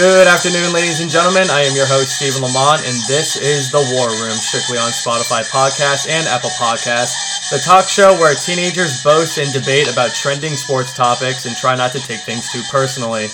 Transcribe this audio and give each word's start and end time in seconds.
Good 0.00 0.28
afternoon, 0.28 0.72
ladies 0.72 1.02
and 1.02 1.10
gentlemen. 1.10 1.50
I 1.50 1.60
am 1.60 1.76
your 1.76 1.84
host, 1.84 2.16
Stephen 2.16 2.40
Lamont, 2.40 2.80
and 2.88 2.96
this 3.04 3.36
is 3.36 3.70
The 3.70 3.84
War 3.92 4.08
Room, 4.08 4.32
strictly 4.32 4.78
on 4.78 4.88
Spotify 4.96 5.44
Podcast 5.52 6.08
and 6.08 6.26
Apple 6.26 6.48
Podcasts, 6.56 7.50
the 7.50 7.58
talk 7.58 7.86
show 7.86 8.14
where 8.14 8.34
teenagers 8.34 9.04
boast 9.04 9.36
and 9.36 9.52
debate 9.52 9.92
about 9.92 10.08
trending 10.14 10.56
sports 10.56 10.96
topics 10.96 11.44
and 11.44 11.54
try 11.54 11.76
not 11.76 11.92
to 11.92 11.98
take 11.98 12.20
things 12.20 12.50
too 12.50 12.62
personally. 12.72 13.24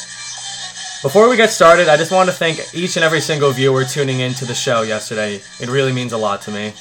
Before 1.06 1.28
we 1.30 1.36
get 1.36 1.50
started, 1.50 1.86
I 1.86 1.96
just 1.96 2.10
want 2.10 2.28
to 2.30 2.34
thank 2.34 2.58
each 2.74 2.96
and 2.96 3.04
every 3.04 3.20
single 3.20 3.52
viewer 3.52 3.84
tuning 3.84 4.18
in 4.18 4.34
to 4.34 4.44
the 4.44 4.52
show 4.52 4.82
yesterday. 4.82 5.36
It 5.60 5.68
really 5.68 5.92
means 5.92 6.14
a 6.14 6.18
lot 6.18 6.42
to 6.42 6.50
me. 6.50 6.72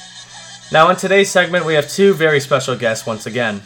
Now, 0.72 0.90
in 0.90 0.96
today's 0.96 1.30
segment, 1.30 1.64
we 1.64 1.74
have 1.74 1.88
two 1.88 2.12
very 2.12 2.40
special 2.40 2.74
guests 2.74 3.06
once 3.06 3.26
again. 3.26 3.62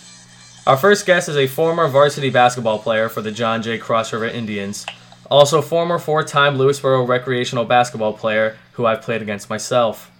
Our 0.66 0.76
first 0.76 1.06
guest 1.06 1.30
is 1.30 1.38
a 1.38 1.46
former 1.46 1.88
varsity 1.88 2.28
basketball 2.28 2.78
player 2.78 3.08
for 3.08 3.22
the 3.22 3.32
John 3.32 3.62
Jay 3.62 3.78
Cross 3.78 4.12
River 4.12 4.26
Indians 4.26 4.84
also, 5.30 5.62
former 5.62 5.98
four 5.98 6.24
time 6.24 6.56
Lewisboro 6.56 7.06
recreational 7.06 7.64
basketball 7.64 8.12
player 8.12 8.56
who 8.72 8.84
I've 8.84 9.02
played 9.02 9.22
against 9.22 9.48
myself. 9.48 10.10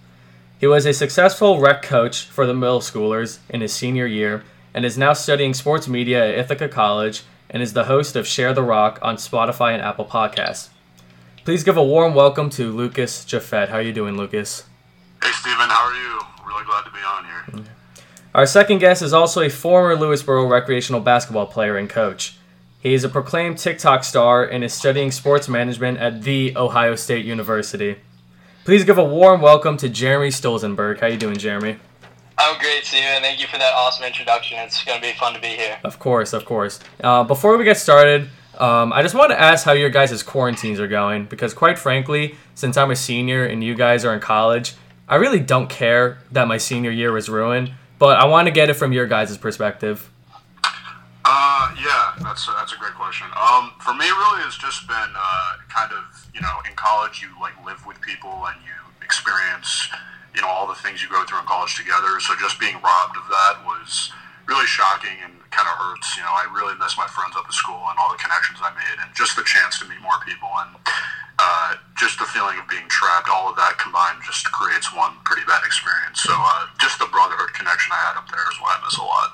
He 0.61 0.67
was 0.67 0.87
a 0.87 0.93
successful 0.93 1.59
rec 1.59 1.83
coach 1.83 2.27
for 2.27 2.47
the 2.47 2.55
middle 2.55 2.81
schoolers 2.81 3.39
in 3.49 3.61
his 3.61 3.73
senior 3.73 4.07
year 4.07 4.45
and 4.73 4.85
is 4.85 4.97
now 4.97 5.13
studying 5.13 5.53
sports 5.53 5.89
media 5.89 6.29
at 6.29 6.39
Ithaca 6.39 6.69
College 6.69 7.23
and 7.49 7.63
is 7.63 7.73
the 7.73 7.85
host 7.85 8.15
of 8.15 8.27
Share 8.27 8.55
the 8.55 8.63
Rock 8.63 9.01
on 9.03 9.17
Spotify 9.17 9.73
and 9.73 9.83
Apple 9.83 10.05
Podcasts. 10.05 10.69
Please 11.45 11.65
give 11.65 11.77
a 11.77 11.83
warm 11.83 12.15
welcome 12.15 12.49
to 12.51 12.71
Lucas 12.71 13.25
Jafet. 13.25 13.71
How 13.71 13.77
are 13.77 13.83
you 13.83 13.93
doing, 13.93 14.17
Lucas? 14.17 14.65
Hey, 15.23 15.33
Steven. 15.33 15.69
How 15.69 15.89
are 15.89 15.95
you? 15.95 16.21
Really 16.47 16.65
glad 16.65 16.85
to 16.85 16.91
be 16.91 16.99
on 16.99 17.25
here. 17.25 17.65
Our 18.33 18.47
second 18.47 18.79
guest 18.79 19.03
is 19.03 19.13
also 19.13 19.41
a 19.41 19.49
former 19.49 19.97
Lewisboro 19.97 20.49
recreational 20.49 21.01
basketball 21.01 21.47
player 21.47 21.77
and 21.77 21.91
coach. 21.91 22.37
He 22.83 22.95
is 22.95 23.05
a 23.05 23.11
proclaimed 23.11 23.59
TikTok 23.59 24.05
star 24.05 24.43
and 24.43 24.65
is 24.65 24.73
studying 24.73 25.11
sports 25.11 25.51
management 25.51 25.99
at 25.99 26.23
The 26.23 26.57
Ohio 26.57 26.95
State 26.95 27.27
University. 27.27 27.97
Please 28.65 28.85
give 28.85 28.97
a 28.97 29.05
warm 29.05 29.43
welcome 29.43 29.77
to 29.77 29.89
Jeremy 29.91 30.29
Stolzenberg. 30.29 30.99
How 30.99 31.09
you 31.09 31.19
doing, 31.19 31.37
Jeremy? 31.37 31.77
I'm 32.39 32.59
great, 32.59 32.87
Steven. 32.87 33.21
Thank 33.21 33.39
you 33.39 33.47
for 33.49 33.59
that 33.59 33.75
awesome 33.75 34.07
introduction. 34.07 34.59
It's 34.61 34.83
going 34.83 34.99
to 34.99 35.07
be 35.07 35.13
fun 35.13 35.35
to 35.35 35.41
be 35.43 35.49
here. 35.49 35.79
Of 35.85 35.99
course, 35.99 36.33
of 36.33 36.47
course. 36.47 36.81
Uh, 37.05 37.23
before 37.23 37.59
we 37.59 37.65
get 37.65 37.77
started, 37.77 38.31
um, 38.57 38.95
I 38.95 39.03
just 39.03 39.15
want 39.15 39.31
to 39.31 39.39
ask 39.39 39.67
how 39.67 39.73
your 39.73 39.91
guys' 39.91 40.23
quarantines 40.23 40.81
are 40.81 40.89
going 40.89 41.27
because, 41.27 41.53
quite 41.53 41.79
frankly, 41.79 42.37
since 42.55 42.79
I'm 42.79 42.91
a 42.91 42.97
senior 42.97 43.45
and 43.45 43.63
you 43.63 43.75
guys 43.75 44.07
are 44.07 44.15
in 44.15 44.21
college, 44.21 44.73
I 45.07 45.17
really 45.17 45.41
don't 45.41 45.69
care 45.69 46.17
that 46.33 46.49
my 46.49 46.57
senior 46.57 46.91
year 46.91 47.13
was 47.13 47.29
ruined, 47.29 47.73
but 47.99 48.19
I 48.19 48.25
want 48.25 48.47
to 48.47 48.53
get 48.53 48.71
it 48.71 48.75
from 48.75 48.95
your 48.95 49.07
guys' 49.07 49.37
perspective. 49.37 50.11
Uh, 51.31 51.71
yeah, 51.79 52.19
that's 52.27 52.51
a, 52.51 52.53
that's 52.59 52.75
a 52.75 52.79
great 52.83 52.99
question. 52.99 53.31
Um, 53.39 53.71
for 53.79 53.95
me, 53.95 54.03
really, 54.03 54.43
it's 54.43 54.59
just 54.59 54.91
been 54.91 55.13
uh, 55.15 55.63
kind 55.71 55.95
of 55.95 56.03
you 56.35 56.43
know 56.43 56.59
in 56.67 56.75
college 56.75 57.23
you 57.23 57.31
like 57.39 57.55
live 57.63 57.79
with 57.87 58.03
people 58.03 58.35
and 58.51 58.59
you 58.67 58.75
experience 58.99 59.87
you 60.35 60.43
know 60.43 60.51
all 60.51 60.67
the 60.67 60.75
things 60.83 60.99
you 60.99 61.07
go 61.07 61.23
through 61.31 61.39
in 61.39 61.47
college 61.47 61.79
together. 61.79 62.19
So 62.19 62.35
just 62.43 62.59
being 62.59 62.75
robbed 62.83 63.15
of 63.15 63.31
that 63.31 63.63
was 63.63 64.11
really 64.51 64.67
shocking 64.67 65.15
and 65.23 65.39
kind 65.55 65.71
of 65.71 65.79
hurts. 65.79 66.19
You 66.19 66.27
know, 66.27 66.35
I 66.35 66.51
really 66.51 66.75
miss 66.83 66.99
my 66.99 67.07
friends 67.07 67.39
up 67.39 67.47
at 67.47 67.55
school 67.55 67.79
and 67.79 67.95
all 68.03 68.11
the 68.11 68.19
connections 68.19 68.59
I 68.59 68.75
made, 68.75 68.99
and 68.99 69.15
just 69.15 69.39
the 69.39 69.47
chance 69.47 69.79
to 69.79 69.87
meet 69.87 70.03
more 70.03 70.19
people 70.27 70.51
and 70.67 70.83
uh, 71.39 71.79
just 71.95 72.19
the 72.19 72.27
feeling 72.27 72.59
of 72.59 72.67
being 72.67 72.91
trapped. 72.91 73.31
All 73.31 73.47
of 73.47 73.55
that 73.55 73.79
combined 73.79 74.19
just 74.27 74.51
creates 74.51 74.91
one 74.91 75.15
pretty 75.23 75.47
bad 75.47 75.63
experience. 75.63 76.27
So 76.27 76.35
uh, 76.35 76.75
just 76.83 76.99
the 76.99 77.07
brotherhood 77.07 77.55
connection 77.55 77.95
I 77.95 78.03
had 78.11 78.19
up 78.19 78.27
there 78.35 78.43
is 78.51 78.59
what 78.59 78.75
I 78.75 78.83
miss 78.83 78.99
a 78.99 79.07
lot. 79.07 79.31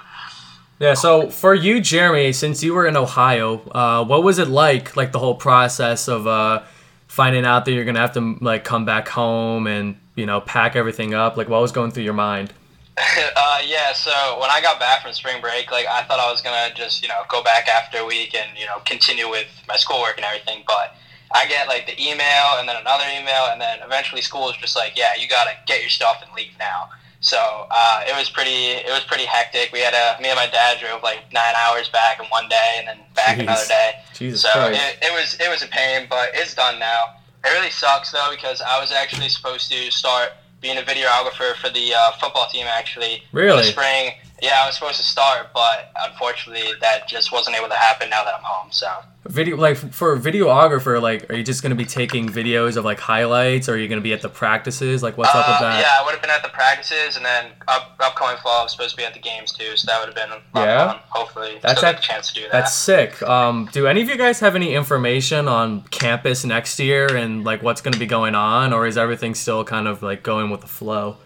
Yeah, 0.79 0.93
so 0.95 1.31
for 1.31 1.55
you, 1.55 1.81
Jeremy, 1.81 2.33
since 2.33 2.63
you 2.63 2.75
were 2.75 2.87
in 2.87 2.97
Ohio, 2.97 3.63
uh, 3.71 4.05
what 4.05 4.23
was 4.23 4.39
it 4.39 4.49
like, 4.49 4.95
like 4.95 5.13
the 5.13 5.19
whole 5.19 5.35
process 5.35 6.07
of 6.07 6.27
uh, 6.27 6.63
finding 7.09 7.47
out 7.47 7.65
that 7.65 7.73
you're 7.73 7.87
gonna 7.87 8.01
have 8.01 8.13
to 8.13 8.37
like 8.43 8.65
come 8.65 8.85
back 8.85 9.09
home 9.09 9.67
and 9.67 9.99
you 10.17 10.27
know 10.27 10.41
pack 10.41 10.77
everything 10.77 11.15
up? 11.15 11.39
Like, 11.39 11.49
what 11.49 11.63
was 11.63 11.73
going 11.73 11.93
through 11.93 12.05
your 12.05 12.13
mind? 12.13 12.53
uh, 12.99 13.61
yeah, 13.65 13.93
so 13.95 14.39
when 14.41 14.51
I 14.51 14.61
got 14.61 14.79
back 14.79 15.03
from 15.03 15.13
spring 15.15 15.41
break, 15.41 15.71
like 15.71 15.87
I 15.87 16.03
thought 16.03 16.21
I 16.21 16.31
was 16.31 16.43
gonna 16.43 16.75
just 16.75 17.03
you 17.03 17.09
know 17.09 17.23
go 17.29 17.43
back 17.43 17.69
after 17.69 17.99
a 17.99 18.07
week 18.07 18.35
and 18.35 18.59
you 18.59 18.67
know 18.67 18.79
continue 18.85 19.31
with 19.31 19.49
my 19.69 19.77
schoolwork 19.77 20.17
and 20.17 20.27
everything, 20.27 20.63
but 20.67 20.95
I 21.33 21.47
get 21.49 21.69
like 21.69 21.87
the 21.87 21.99
email 22.01 22.59
and 22.59 22.69
then 22.69 22.77
another 22.77 23.05
email 23.19 23.49
and 23.51 23.61
then 23.61 23.79
eventually 23.83 24.21
school 24.21 24.51
is 24.51 24.57
just 24.59 24.77
like, 24.77 24.93
yeah, 24.95 25.11
you 25.19 25.27
gotta 25.27 25.53
get 25.67 25.81
your 25.81 25.91
stuff 25.91 26.23
and 26.23 26.31
leave 26.37 26.53
now. 26.59 26.91
So 27.21 27.67
uh, 27.71 28.05
it 28.07 28.17
was 28.17 28.31
pretty 28.31 28.73
it 28.73 28.91
was 28.91 29.05
pretty 29.05 29.25
hectic. 29.25 29.73
We 29.73 29.81
had 29.81 29.95
a 29.95 30.21
me 30.21 30.29
and 30.29 30.37
my 30.37 30.47
dad 30.47 30.79
drove 30.81 31.03
like 31.03 31.33
nine 31.33 31.55
hours 31.57 31.89
back 31.89 32.21
in 32.21 32.27
one 32.27 32.49
day 32.49 32.75
and 32.79 32.89
then 32.89 32.99
back 33.15 33.39
Jeez. 33.39 33.43
another 33.43 33.67
day. 33.67 33.93
Jesus 34.15 34.43
so 34.43 34.51
it, 34.69 34.99
it, 35.03 35.13
was 35.13 35.37
it 35.41 35.51
was 35.51 35.63
a 35.63 35.69
pain, 35.69 36.07
but 36.09 36.31
it's 36.35 36.55
done 36.55 36.79
now. 36.79 37.17
It 37.45 37.49
really 37.49 37.71
sucks 37.71 38.13
though 38.13 38.29
because 38.31 38.61
I 38.61 38.81
was 38.81 38.93
actually 38.93 39.29
supposed 39.29 39.71
to 39.73 39.91
start 39.91 40.31
being 40.61 40.79
a 40.79 40.83
videographer 40.83 41.55
for 41.57 41.71
the 41.71 41.95
uh, 41.95 42.13
football 42.13 42.49
team 42.51 42.67
actually 42.69 43.23
really 43.33 43.51
in 43.51 43.57
the 43.57 43.65
spring. 43.65 44.13
Yeah, 44.43 44.61
I 44.63 44.67
was 44.67 44.75
supposed 44.75 44.99
to 44.99 45.03
start, 45.03 45.49
but 45.55 45.93
unfortunately 46.05 46.73
that 46.81 47.09
just 47.09 47.33
wasn't 47.33 47.57
able 47.57 47.69
to 47.69 47.75
happen 47.75 48.11
now 48.11 48.25
that 48.25 48.35
I'm 48.35 48.43
home. 48.45 48.71
So. 48.71 48.89
Video 49.25 49.57
like 49.57 49.77
for 49.77 50.13
a 50.13 50.21
videographer 50.21 51.03
like 51.03 51.29
are 51.31 51.35
you 51.35 51.43
just 51.43 51.61
going 51.61 51.71
to 51.71 51.77
be 51.77 51.85
taking 51.85 52.29
videos 52.29 52.77
of 52.77 52.85
like 52.85 53.01
highlights? 53.01 53.69
Or 53.69 53.75
are 53.75 53.77
you 53.77 53.89
going 53.89 53.99
to 53.99 54.05
be 54.05 54.13
at 54.13 54.23
the 54.23 54.29
practices? 54.29 55.03
Like 55.03 55.19
what's 55.19 55.35
uh, 55.35 55.39
up 55.39 55.49
with 55.49 55.61
that? 55.61 55.81
yeah 55.81 56.01
i 56.01 56.05
would 56.05 56.13
have 56.13 56.21
been 56.21 56.31
at 56.31 56.43
the 56.43 56.49
practices 56.51 57.17
and 57.17 57.25
then 57.25 57.51
up, 57.67 57.97
upcoming 57.99 58.37
fall 58.43 58.61
i 58.61 58.63
was 58.63 58.73
supposed 58.73 58.91
to 58.91 58.97
be 58.97 59.05
at 59.05 59.15
the 59.15 59.21
games 59.21 59.53
too 59.53 59.77
so 59.77 59.87
that 59.87 59.99
would 59.99 60.07
have 60.07 60.15
been 60.15 60.39
yeah? 60.55 60.93
fun, 60.93 61.01
hopefully. 61.09 61.59
That's 61.61 61.83
a 61.83 61.95
chance 61.95 62.29
to 62.29 62.35
do 62.35 62.43
that. 62.43 62.53
that's 62.53 62.75
sick. 62.75 63.21
Um, 63.23 63.69
do 63.73 63.87
any 63.87 64.03
of 64.03 64.09
you 64.09 64.17
guys 64.17 64.41
have 64.41 64.55
any 64.55 64.75
information 64.75 65.49
on 65.49 65.83
campus 65.91 66.45
next 66.45 66.79
year 66.79 67.17
and 67.17 67.45
like 67.45 67.63
what's 67.63 67.81
going 67.81 67.95
to 67.95 67.99
be 67.99 68.07
going 68.07 68.35
on? 68.35 68.73
Or 68.73 68.87
is 68.87 68.97
everything 68.97 69.35
still 69.35 69.65
kind 69.65 69.89
of 69.89 70.03
like 70.03 70.23
going 70.23 70.51
with 70.51 70.61
the 70.61 70.69
flow 70.69 71.19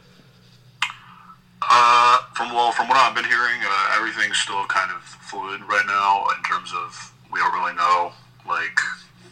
uh, 1.71 2.19
from 2.35 2.51
well, 2.51 2.75
from 2.75 2.91
what 2.91 2.99
I've 2.99 3.15
been 3.15 3.31
hearing, 3.31 3.63
uh, 3.63 3.95
everything's 3.95 4.43
still 4.43 4.67
kind 4.67 4.91
of 4.91 4.99
fluid 5.31 5.63
right 5.71 5.87
now 5.87 6.27
in 6.35 6.43
terms 6.43 6.75
of 6.75 7.15
we 7.31 7.39
don't 7.39 7.55
really 7.55 7.79
know 7.79 8.11
like 8.43 8.75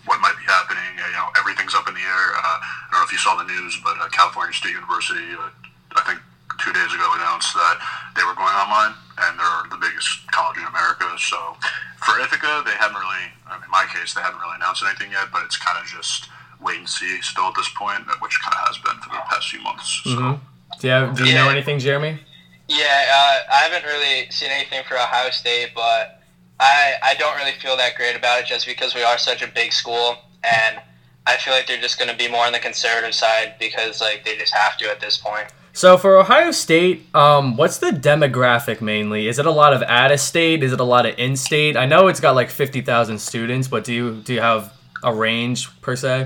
what 0.07 0.23
might 0.23 0.39
be 0.39 0.47
happening. 0.47 0.87
You 1.03 1.19
know, 1.19 1.35
everything's 1.35 1.75
up 1.75 1.91
in 1.91 1.99
the 1.99 2.07
air. 2.07 2.27
Uh, 2.39 2.59
I 2.63 2.87
don't 2.95 3.03
know 3.03 3.07
if 3.07 3.11
you 3.11 3.19
saw 3.19 3.35
the 3.35 3.49
news, 3.51 3.75
but 3.83 3.99
uh, 3.99 4.07
California 4.15 4.55
State 4.55 4.79
University, 4.79 5.35
uh, 5.35 5.51
I 5.99 6.03
think 6.07 6.23
two 6.63 6.71
days 6.71 6.95
ago, 6.95 7.11
announced 7.19 7.59
that 7.59 7.83
they 8.15 8.23
were 8.23 8.39
going 8.39 8.55
online, 8.55 8.95
and 9.19 9.35
they're 9.35 9.75
the 9.75 9.83
biggest 9.83 10.31
college 10.31 10.63
in 10.63 10.67
America. 10.71 11.11
So 11.19 11.59
for 11.99 12.23
Ithaca, 12.23 12.63
they 12.63 12.79
haven't 12.79 13.03
really, 13.03 13.35
in 13.51 13.67
my 13.67 13.83
case, 13.91 14.15
they 14.15 14.23
haven't 14.23 14.39
really 14.39 14.63
announced 14.63 14.87
anything 14.87 15.11
yet, 15.11 15.35
but 15.35 15.43
it's 15.43 15.59
kind 15.59 15.75
of 15.75 15.91
just 15.91 16.31
wait 16.63 16.79
and 16.79 16.89
see 16.89 17.19
still 17.19 17.51
at 17.51 17.59
this 17.59 17.71
point, 17.75 18.07
which 18.23 18.39
kind 18.47 18.55
of 18.55 18.63
has 18.71 18.79
been 18.79 18.95
for 19.03 19.11
the 19.11 19.23
past 19.27 19.51
few 19.51 19.63
months. 19.67 20.07
So. 20.07 20.11
Mm-hmm. 20.15 20.45
Do 20.81 20.87
you, 20.87 20.93
have, 20.93 21.17
do 21.17 21.25
you 21.25 21.35
yeah. 21.35 21.45
know 21.45 21.51
anything, 21.51 21.79
Jeremy? 21.79 22.21
Yeah, 22.69 23.05
uh, 23.13 23.53
I 23.53 23.69
haven't 23.69 23.85
really 23.85 24.31
seen 24.31 24.51
anything 24.51 24.83
for 24.87 24.95
Ohio 24.95 25.31
State, 25.31 25.71
but 25.75 26.21
I, 26.61 26.95
I 27.03 27.15
don't 27.15 27.37
really 27.37 27.53
feel 27.53 27.77
that 27.77 27.97
great 27.97 28.15
about 28.15 28.41
it 28.41 28.47
just 28.47 28.67
because 28.67 28.95
we 28.95 29.03
are 29.03 29.19
such 29.19 29.43
a 29.43 29.49
big 29.49 29.73
school 29.73 30.19
and 30.45 30.81
I 31.27 31.37
feel 31.37 31.53
like 31.53 31.67
they're 31.67 31.81
just 31.81 31.99
going 31.99 32.11
to 32.11 32.17
be 32.17 32.29
more 32.29 32.47
on 32.47 32.53
the 32.53 32.59
conservative 32.59 33.15
side 33.15 33.57
because 33.61 34.01
like 34.01 34.25
they 34.25 34.37
just 34.37 34.55
have 34.55 34.79
to 34.79 34.91
at 34.91 35.01
this 35.01 35.17
point. 35.19 35.47
So 35.73 35.97
for 35.97 36.17
Ohio 36.17 36.51
State, 36.51 37.15
um, 37.15 37.57
what's 37.57 37.79
the 37.79 37.91
demographic 37.91 38.81
mainly? 38.81 39.29
Is 39.29 39.39
it 39.39 39.47
a 39.47 39.51
lot 39.51 39.73
of 39.73 39.83
out 39.83 40.11
of 40.11 40.19
state? 40.21 40.63
Is 40.63 40.73
it 40.73 40.81
a 40.81 40.85
lot 40.85 41.07
of 41.07 41.19
in 41.19 41.37
state? 41.37 41.77
I 41.77 41.87
know 41.87 42.09
it's 42.09 42.19
got 42.19 42.35
like 42.35 42.51
fifty 42.51 42.81
thousand 42.81 43.21
students, 43.21 43.69
but 43.69 43.85
do 43.85 43.93
you 43.93 44.15
do 44.23 44.35
you 44.35 44.41
have 44.41 44.73
a 45.05 45.15
range 45.15 45.81
per 45.81 45.95
se? 45.95 46.23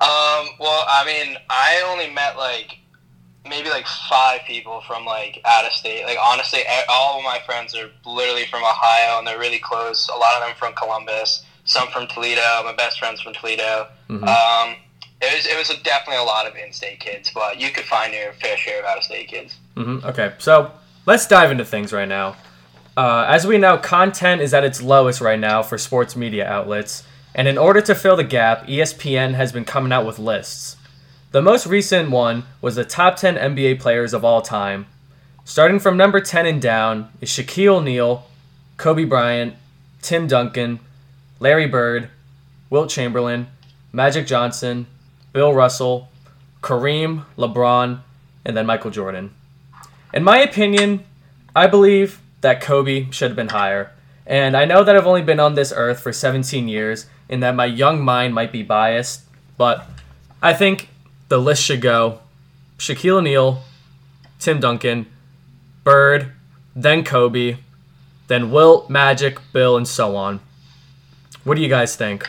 Um, 0.00 0.48
well, 0.58 0.84
I 0.88 1.04
mean, 1.06 1.36
I 1.48 1.84
only 1.86 2.12
met 2.12 2.36
like 2.36 2.79
maybe 3.50 3.68
like 3.68 3.86
five 4.08 4.40
people 4.46 4.80
from 4.86 5.04
like 5.04 5.42
out 5.44 5.66
of 5.66 5.72
state. 5.72 6.04
Like 6.04 6.18
honestly, 6.22 6.60
all 6.88 7.18
of 7.18 7.24
my 7.24 7.40
friends 7.44 7.74
are 7.74 7.90
literally 8.06 8.46
from 8.46 8.62
Ohio, 8.62 9.18
and 9.18 9.26
they're 9.26 9.38
really 9.38 9.58
close. 9.58 10.08
A 10.08 10.16
lot 10.16 10.40
of 10.40 10.48
them 10.48 10.56
from 10.56 10.72
Columbus, 10.74 11.44
some 11.64 11.88
from 11.88 12.06
Toledo. 12.06 12.62
My 12.64 12.74
best 12.74 12.98
friend's 12.98 13.20
from 13.20 13.34
Toledo. 13.34 13.88
Mm-hmm. 14.08 14.24
Um, 14.24 14.76
it 15.20 15.34
was 15.34 15.46
it 15.46 15.58
was 15.58 15.68
definitely 15.82 16.22
a 16.22 16.24
lot 16.24 16.46
of 16.46 16.56
in-state 16.56 17.00
kids, 17.00 17.30
but 17.34 17.60
you 17.60 17.70
could 17.70 17.84
find 17.84 18.14
your 18.14 18.32
fair 18.34 18.56
share 18.56 18.80
of 18.80 18.86
out-of-state 18.86 19.28
kids. 19.28 19.56
Mm-hmm. 19.76 20.06
Okay, 20.06 20.32
so 20.38 20.70
let's 21.04 21.26
dive 21.26 21.50
into 21.50 21.64
things 21.64 21.92
right 21.92 22.08
now. 22.08 22.36
Uh, 22.96 23.26
as 23.28 23.46
we 23.46 23.58
know, 23.58 23.76
content 23.76 24.40
is 24.40 24.54
at 24.54 24.64
its 24.64 24.80
lowest 24.80 25.20
right 25.20 25.38
now 25.38 25.62
for 25.62 25.76
sports 25.76 26.16
media 26.16 26.46
outlets, 26.46 27.04
and 27.34 27.46
in 27.48 27.58
order 27.58 27.80
to 27.82 27.94
fill 27.94 28.16
the 28.16 28.24
gap, 28.24 28.66
ESPN 28.66 29.34
has 29.34 29.52
been 29.52 29.64
coming 29.64 29.92
out 29.92 30.06
with 30.06 30.18
lists. 30.18 30.76
The 31.32 31.40
most 31.40 31.64
recent 31.64 32.10
one 32.10 32.42
was 32.60 32.74
the 32.74 32.84
top 32.84 33.14
10 33.14 33.36
NBA 33.36 33.78
players 33.78 34.12
of 34.12 34.24
all 34.24 34.42
time. 34.42 34.86
Starting 35.44 35.78
from 35.78 35.96
number 35.96 36.20
10 36.20 36.44
and 36.44 36.60
down 36.60 37.08
is 37.20 37.28
Shaquille 37.28 37.76
O'Neal, 37.76 38.26
Kobe 38.76 39.04
Bryant, 39.04 39.54
Tim 40.02 40.26
Duncan, 40.26 40.80
Larry 41.38 41.66
Bird, 41.66 42.08
Wilt 42.68 42.90
Chamberlain, 42.90 43.46
Magic 43.92 44.26
Johnson, 44.26 44.88
Bill 45.32 45.54
Russell, 45.54 46.08
Kareem, 46.62 47.24
LeBron, 47.38 48.00
and 48.44 48.56
then 48.56 48.66
Michael 48.66 48.90
Jordan. 48.90 49.30
In 50.12 50.24
my 50.24 50.38
opinion, 50.38 51.04
I 51.54 51.68
believe 51.68 52.20
that 52.40 52.60
Kobe 52.60 53.08
should 53.12 53.30
have 53.30 53.36
been 53.36 53.50
higher. 53.50 53.92
And 54.26 54.56
I 54.56 54.64
know 54.64 54.82
that 54.82 54.96
I've 54.96 55.06
only 55.06 55.22
been 55.22 55.38
on 55.38 55.54
this 55.54 55.72
earth 55.76 56.00
for 56.00 56.12
17 56.12 56.66
years, 56.66 57.06
and 57.28 57.40
that 57.44 57.54
my 57.54 57.66
young 57.66 58.04
mind 58.04 58.34
might 58.34 58.50
be 58.50 58.64
biased, 58.64 59.22
but 59.56 59.86
I 60.42 60.54
think 60.54 60.88
the 61.30 61.38
list 61.38 61.62
should 61.62 61.80
go 61.80 62.18
Shaquille 62.76 63.18
O'Neal, 63.18 63.62
Tim 64.38 64.60
Duncan, 64.60 65.06
Bird, 65.84 66.32
then 66.74 67.04
Kobe, 67.04 67.58
then 68.26 68.50
Wilt, 68.50 68.90
Magic, 68.90 69.38
Bill, 69.52 69.76
and 69.76 69.86
so 69.86 70.16
on. 70.16 70.40
What 71.44 71.54
do 71.54 71.62
you 71.62 71.68
guys 71.68 71.96
think? 71.96 72.28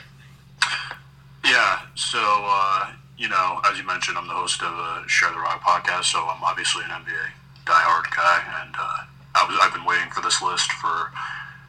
Yeah, 1.44 1.82
so, 1.96 2.20
uh, 2.22 2.92
you 3.18 3.28
know, 3.28 3.60
as 3.66 3.78
you 3.78 3.86
mentioned, 3.86 4.18
I'm 4.18 4.28
the 4.28 4.34
host 4.34 4.62
of 4.62 4.72
a 4.72 5.04
Share 5.08 5.32
the 5.32 5.40
Rock 5.40 5.62
podcast, 5.62 6.06
so 6.06 6.20
I'm 6.20 6.44
obviously 6.44 6.84
an 6.84 6.92
NBA 6.92 7.66
diehard 7.66 8.16
guy, 8.16 8.44
and 8.62 8.76
uh, 8.78 9.06
I 9.36 9.48
was, 9.48 9.58
I've 9.62 9.74
been 9.74 9.86
waiting 9.86 10.12
for 10.12 10.22
this 10.22 10.42
list 10.42 10.72
for, 10.74 11.12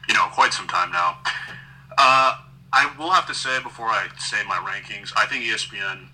you 0.07 0.13
know, 0.13 0.27
quite 0.33 0.53
some 0.53 0.67
time 0.67 0.91
now. 0.91 1.17
Uh, 1.97 2.37
I 2.71 2.91
will 2.99 3.11
have 3.11 3.25
to 3.27 3.33
say 3.33 3.61
before 3.63 3.87
I 3.87 4.07
say 4.19 4.37
my 4.47 4.57
rankings, 4.57 5.11
I 5.15 5.25
think 5.25 5.45
ESPN 5.45 6.09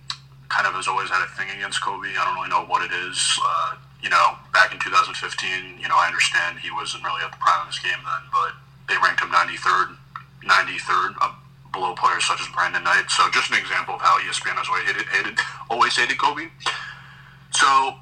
kind 0.50 0.66
of 0.66 0.74
has 0.74 0.90
always 0.90 1.08
had 1.08 1.22
a 1.22 1.30
thing 1.38 1.48
against 1.54 1.80
Kobe. 1.80 2.10
I 2.10 2.22
don't 2.26 2.34
really 2.34 2.50
know 2.50 2.66
what 2.66 2.82
it 2.82 2.92
is. 2.92 3.16
Uh, 3.38 3.78
you 4.02 4.10
know, 4.10 4.34
back 4.52 4.74
in 4.74 4.78
2015, 4.82 5.14
you 5.78 5.88
know, 5.88 5.96
I 5.96 6.10
understand 6.10 6.58
he 6.58 6.70
wasn't 6.74 7.06
really 7.06 7.22
at 7.22 7.30
the 7.30 7.38
prime 7.38 7.62
of 7.62 7.70
his 7.70 7.78
game 7.78 8.00
then, 8.02 8.22
but 8.34 8.52
they 8.90 8.98
ranked 8.98 9.22
him 9.22 9.30
93rd, 9.30 9.94
93rd 10.42 11.14
uh, 11.22 11.32
below 11.72 11.94
players 11.94 12.26
such 12.26 12.40
as 12.42 12.48
Brandon 12.50 12.82
Knight. 12.82 13.06
So 13.08 13.30
just 13.30 13.50
an 13.50 13.58
example 13.58 13.94
of 13.94 14.02
how 14.02 14.18
ESPN 14.26 14.58
has 14.58 14.66
always 14.66 14.84
hated, 14.84 15.06
hated 15.06 15.38
always 15.70 15.94
hated 15.94 16.18
Kobe. 16.18 16.50
So 17.54 17.94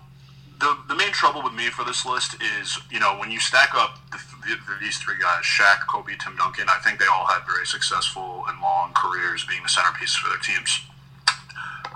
the, 0.60 0.76
the 0.88 0.96
main 0.96 1.12
trouble 1.12 1.42
with 1.42 1.52
me 1.52 1.68
for 1.68 1.84
this 1.84 2.06
list 2.06 2.36
is, 2.40 2.78
you 2.90 2.98
know, 2.98 3.16
when 3.18 3.30
you 3.30 3.38
stack 3.38 3.74
up 3.74 3.98
the, 4.10 4.18
the, 4.48 4.56
these 4.80 4.98
three 4.98 5.20
guys, 5.20 5.44
Shaq, 5.44 5.86
Kobe, 5.86 6.16
Tim 6.16 6.36
Duncan, 6.36 6.66
I 6.68 6.78
think 6.82 6.98
they 6.98 7.06
all 7.06 7.26
had 7.26 7.44
very 7.46 7.66
successful 7.66 8.44
and 8.48 8.60
long 8.60 8.92
careers 8.94 9.44
being 9.44 9.62
the 9.62 9.68
centerpieces 9.68 10.16
for 10.16 10.28
their 10.30 10.40
teams. 10.40 10.80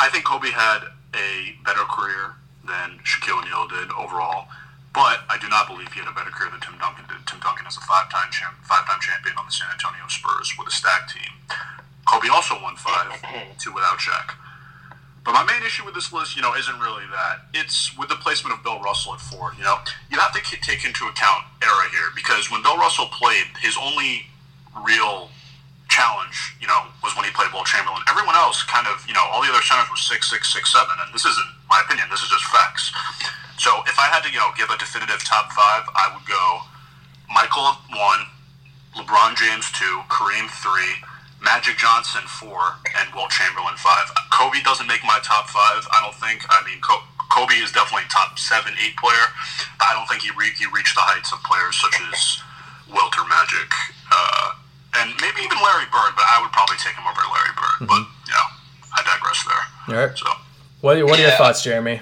I 0.02 0.10
think 0.10 0.26
Kobe 0.26 0.50
had 0.50 0.90
a 1.14 1.54
better 1.62 1.86
career 1.86 2.34
than 2.66 2.98
Shaquille 3.06 3.38
O'Neal 3.38 3.70
did 3.70 3.86
overall, 3.94 4.50
but 4.90 5.22
I 5.30 5.38
do 5.38 5.46
not 5.46 5.70
believe 5.70 5.94
he 5.94 6.02
had 6.02 6.10
a 6.10 6.16
better 6.18 6.34
career 6.34 6.50
than 6.50 6.58
Tim 6.58 6.74
Duncan 6.74 7.06
did. 7.06 7.22
Tim 7.22 7.38
Duncan 7.38 7.70
is 7.70 7.78
a 7.78 7.84
five-time 7.86 8.34
champ, 8.34 8.58
five-time 8.66 8.98
champion 8.98 9.38
on 9.38 9.46
the 9.46 9.54
San 9.54 9.70
Antonio 9.70 10.02
Spurs 10.10 10.58
with 10.58 10.66
a 10.66 10.74
stacked 10.74 11.14
team. 11.14 11.30
Kobe 12.02 12.26
also 12.34 12.58
won 12.58 12.74
five, 12.74 13.14
two 13.62 13.70
without 13.70 14.02
Shaq. 14.02 14.34
But 15.22 15.38
my 15.38 15.46
main 15.46 15.62
issue 15.62 15.86
with 15.86 15.94
this 15.94 16.10
list, 16.10 16.34
you 16.34 16.42
know, 16.42 16.50
isn't 16.58 16.82
really 16.82 17.06
that. 17.14 17.46
It's 17.54 17.94
with 17.94 18.10
the 18.10 18.18
placement 18.18 18.58
of 18.58 18.66
Bill 18.66 18.82
Russell 18.82 19.14
at 19.14 19.22
four. 19.22 19.54
You 19.54 19.62
know, 19.62 19.78
you 20.10 20.18
have 20.18 20.34
to 20.34 20.42
take 20.42 20.82
into 20.82 21.06
account 21.06 21.46
era 21.62 21.86
here 21.94 22.10
because 22.18 22.50
when 22.50 22.58
Bill 22.66 22.74
Russell 22.74 23.06
played, 23.14 23.46
his 23.62 23.78
only 23.78 24.26
real 24.82 25.30
challenge, 25.92 26.56
you 26.58 26.66
know, 26.66 26.90
was 27.04 27.14
when 27.14 27.22
he 27.22 27.30
played 27.30 27.52
Wilt 27.54 27.70
Chamberlain. 27.70 28.02
Everyone 28.10 28.34
kind 28.68 28.86
of, 28.86 29.00
you 29.08 29.14
know, 29.16 29.24
all 29.32 29.40
the 29.40 29.48
other 29.48 29.64
centers 29.64 29.88
were 29.88 29.96
six, 29.96 30.28
six, 30.28 30.52
six, 30.52 30.72
seven, 30.72 30.92
and 31.00 31.08
this 31.14 31.24
isn't 31.24 31.50
my 31.68 31.80
opinion. 31.84 32.08
This 32.12 32.20
is 32.20 32.28
just 32.28 32.44
facts. 32.52 32.92
So 33.56 33.70
if 33.86 33.96
I 33.96 34.10
had 34.12 34.20
to, 34.26 34.30
you 34.32 34.40
know, 34.42 34.52
give 34.56 34.68
a 34.68 34.76
definitive 34.76 35.24
top 35.24 35.52
five, 35.52 35.88
I 35.94 36.12
would 36.12 36.26
go 36.28 36.44
Michael 37.32 37.78
one, 37.96 38.28
LeBron 38.98 39.38
James 39.40 39.70
two, 39.72 40.04
Kareem 40.12 40.50
three, 40.60 41.00
Magic 41.40 41.80
Johnson 41.80 42.22
four, 42.28 42.76
and 43.00 43.08
Wilt 43.16 43.30
Chamberlain 43.32 43.78
five. 43.80 44.12
Kobe 44.30 44.60
doesn't 44.62 44.86
make 44.86 45.00
my 45.02 45.18
top 45.24 45.48
five. 45.48 45.86
I 45.88 46.04
don't 46.04 46.14
think. 46.20 46.44
I 46.52 46.60
mean, 46.68 46.82
Kobe 47.32 47.56
is 47.56 47.72
definitely 47.72 48.06
top 48.12 48.38
seven, 48.38 48.76
eight 48.82 48.94
player. 49.00 49.26
I 49.80 49.96
don't 49.96 50.04
think 50.06 50.22
he 50.22 50.30
re- 50.36 50.52
he 50.58 50.68
reached 50.68 50.94
the 50.94 51.02
heights 51.02 51.32
of 51.32 51.40
players 51.42 51.80
such 51.80 51.96
as 52.12 52.44
Wilt 52.92 53.16
or 53.16 53.24
Magic. 53.24 53.70
Uh, 54.12 54.60
and 55.00 55.08
maybe 55.24 55.40
even 55.40 55.56
Larry 55.56 55.88
Bird, 55.88 56.12
but 56.12 56.28
I 56.28 56.36
would 56.44 56.52
probably 56.52 56.76
take 56.76 56.92
him 56.92 57.08
over 57.08 57.24
Larry 57.32 57.56
Bird. 57.56 57.78
Mm-hmm. 57.80 57.90
But 57.90 58.02
you 58.28 58.34
know, 58.36 58.48
I 58.92 59.00
digress 59.08 59.40
there. 59.48 59.64
All 59.88 59.94
right. 59.94 60.16
So, 60.16 60.26
what 60.80 60.96
are, 60.96 61.04
what 61.04 61.18
are 61.18 61.22
yeah. 61.22 61.28
your 61.28 61.36
thoughts, 61.36 61.62
Jeremy? 61.62 62.00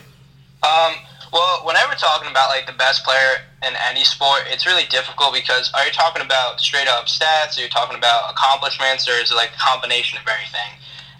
Um. 0.62 0.94
Well, 1.32 1.62
whenever 1.64 1.94
talking 1.94 2.28
about 2.28 2.50
like 2.50 2.66
the 2.66 2.74
best 2.74 3.04
player 3.04 3.46
in 3.62 3.74
any 3.88 4.02
sport, 4.02 4.50
it's 4.50 4.66
really 4.66 4.82
difficult 4.90 5.32
because 5.32 5.70
are 5.74 5.84
you 5.86 5.92
talking 5.92 6.22
about 6.22 6.60
straight 6.60 6.88
up 6.88 7.06
stats? 7.06 7.56
Are 7.56 7.62
you 7.62 7.68
talking 7.68 7.96
about 7.96 8.32
accomplishments, 8.32 9.08
or 9.08 9.12
is 9.12 9.30
it 9.30 9.36
like 9.36 9.50
a 9.54 9.60
combination 9.60 10.18
of 10.18 10.26
everything? 10.26 10.74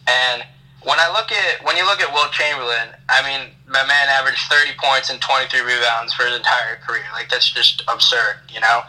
And 0.08 0.42
when 0.82 0.98
I 0.98 1.12
look 1.12 1.30
at 1.30 1.64
when 1.64 1.76
you 1.76 1.84
look 1.84 2.00
at 2.00 2.12
Wilt 2.12 2.32
Chamberlain, 2.32 2.96
I 3.08 3.22
mean, 3.22 3.54
my 3.68 3.84
man 3.86 4.08
averaged 4.08 4.50
30 4.50 4.72
points 4.82 5.10
and 5.10 5.20
23 5.20 5.60
rebounds 5.60 6.12
for 6.12 6.24
his 6.24 6.36
entire 6.36 6.76
career. 6.76 7.04
Like 7.12 7.28
that's 7.28 7.52
just 7.52 7.84
absurd, 7.88 8.40
you 8.48 8.60
know. 8.60 8.82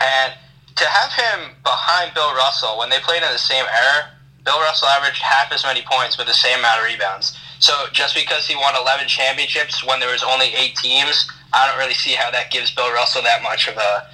And 0.00 0.32
to 0.76 0.84
have 0.86 1.10
him 1.12 1.56
behind 1.64 2.14
Bill 2.14 2.34
Russell 2.34 2.78
when 2.78 2.90
they 2.90 3.00
played 3.00 3.22
in 3.22 3.32
the 3.32 3.38
same 3.38 3.64
era, 3.66 4.14
Bill 4.48 4.64
Russell 4.64 4.88
averaged 4.88 5.20
half 5.20 5.52
as 5.52 5.62
many 5.62 5.82
points 5.84 6.16
with 6.16 6.26
the 6.26 6.32
same 6.32 6.60
amount 6.60 6.80
of 6.80 6.86
rebounds. 6.88 7.36
So 7.60 7.74
just 7.92 8.14
because 8.16 8.46
he 8.46 8.56
won 8.56 8.72
11 8.80 9.06
championships 9.06 9.84
when 9.84 10.00
there 10.00 10.10
was 10.10 10.22
only 10.24 10.56
eight 10.56 10.74
teams, 10.76 11.28
I 11.52 11.68
don't 11.68 11.76
really 11.76 11.92
see 11.92 12.16
how 12.16 12.30
that 12.30 12.50
gives 12.50 12.72
Bill 12.72 12.90
Russell 12.90 13.20
that 13.28 13.42
much 13.42 13.68
of 13.68 13.76
a 13.76 14.08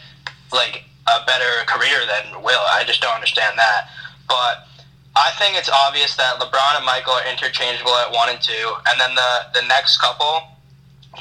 like 0.50 0.82
a 1.06 1.24
better 1.24 1.62
career 1.70 2.02
than 2.10 2.42
Wilt. 2.42 2.66
I 2.66 2.82
just 2.82 3.00
don't 3.00 3.14
understand 3.14 3.56
that. 3.58 3.86
But 4.26 4.66
I 5.14 5.30
think 5.38 5.54
it's 5.54 5.70
obvious 5.70 6.16
that 6.16 6.40
LeBron 6.42 6.82
and 6.82 6.84
Michael 6.84 7.14
are 7.14 7.30
interchangeable 7.30 7.94
at 7.94 8.10
one 8.10 8.28
and 8.28 8.40
two, 8.42 8.74
and 8.90 8.98
then 8.98 9.14
the 9.14 9.60
the 9.60 9.62
next 9.68 10.00
couple 10.00 10.50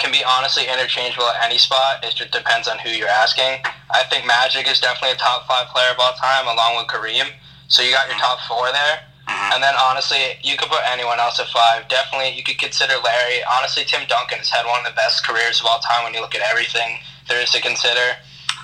can 0.02 0.12
be 0.12 0.26
honestly 0.26 0.66
interchangeable 0.66 1.30
at 1.30 1.46
any 1.46 1.60
spot. 1.60 2.02
It 2.02 2.16
just 2.16 2.32
depends 2.32 2.68
on 2.68 2.80
who 2.80 2.90
you're 2.90 3.14
asking. 3.14 3.62
I 3.94 4.02
think 4.10 4.26
Magic 4.26 4.66
is 4.66 4.80
definitely 4.80 5.14
a 5.14 5.22
top 5.22 5.46
five 5.46 5.68
player 5.68 5.94
of 5.94 6.00
all 6.00 6.14
time, 6.14 6.48
along 6.50 6.82
with 6.82 6.88
Kareem. 6.88 7.30
So 7.68 7.82
you 7.82 7.92
got 7.92 8.08
your 8.08 8.18
top 8.18 8.40
four 8.48 8.72
there. 8.72 9.00
Mm-hmm. 9.28 9.54
And 9.56 9.64
then 9.64 9.74
honestly, 9.80 10.36
you 10.44 10.58
could 10.58 10.68
put 10.68 10.84
anyone 10.86 11.20
else 11.20 11.40
at 11.40 11.48
five. 11.48 11.88
Definitely, 11.88 12.36
you 12.36 12.44
could 12.44 12.60
consider 12.60 12.94
Larry. 13.04 13.40
Honestly, 13.48 13.84
Tim 13.88 14.04
Duncan 14.08 14.40
has 14.40 14.50
had 14.50 14.68
one 14.68 14.84
of 14.84 14.86
the 14.86 14.96
best 14.96 15.26
careers 15.26 15.62
of 15.62 15.66
all 15.66 15.80
time 15.80 16.04
when 16.04 16.14
you 16.14 16.20
look 16.20 16.36
at 16.36 16.44
everything 16.44 17.00
there 17.30 17.42
is 17.42 17.52
to 17.52 17.62
consider. 17.62 18.20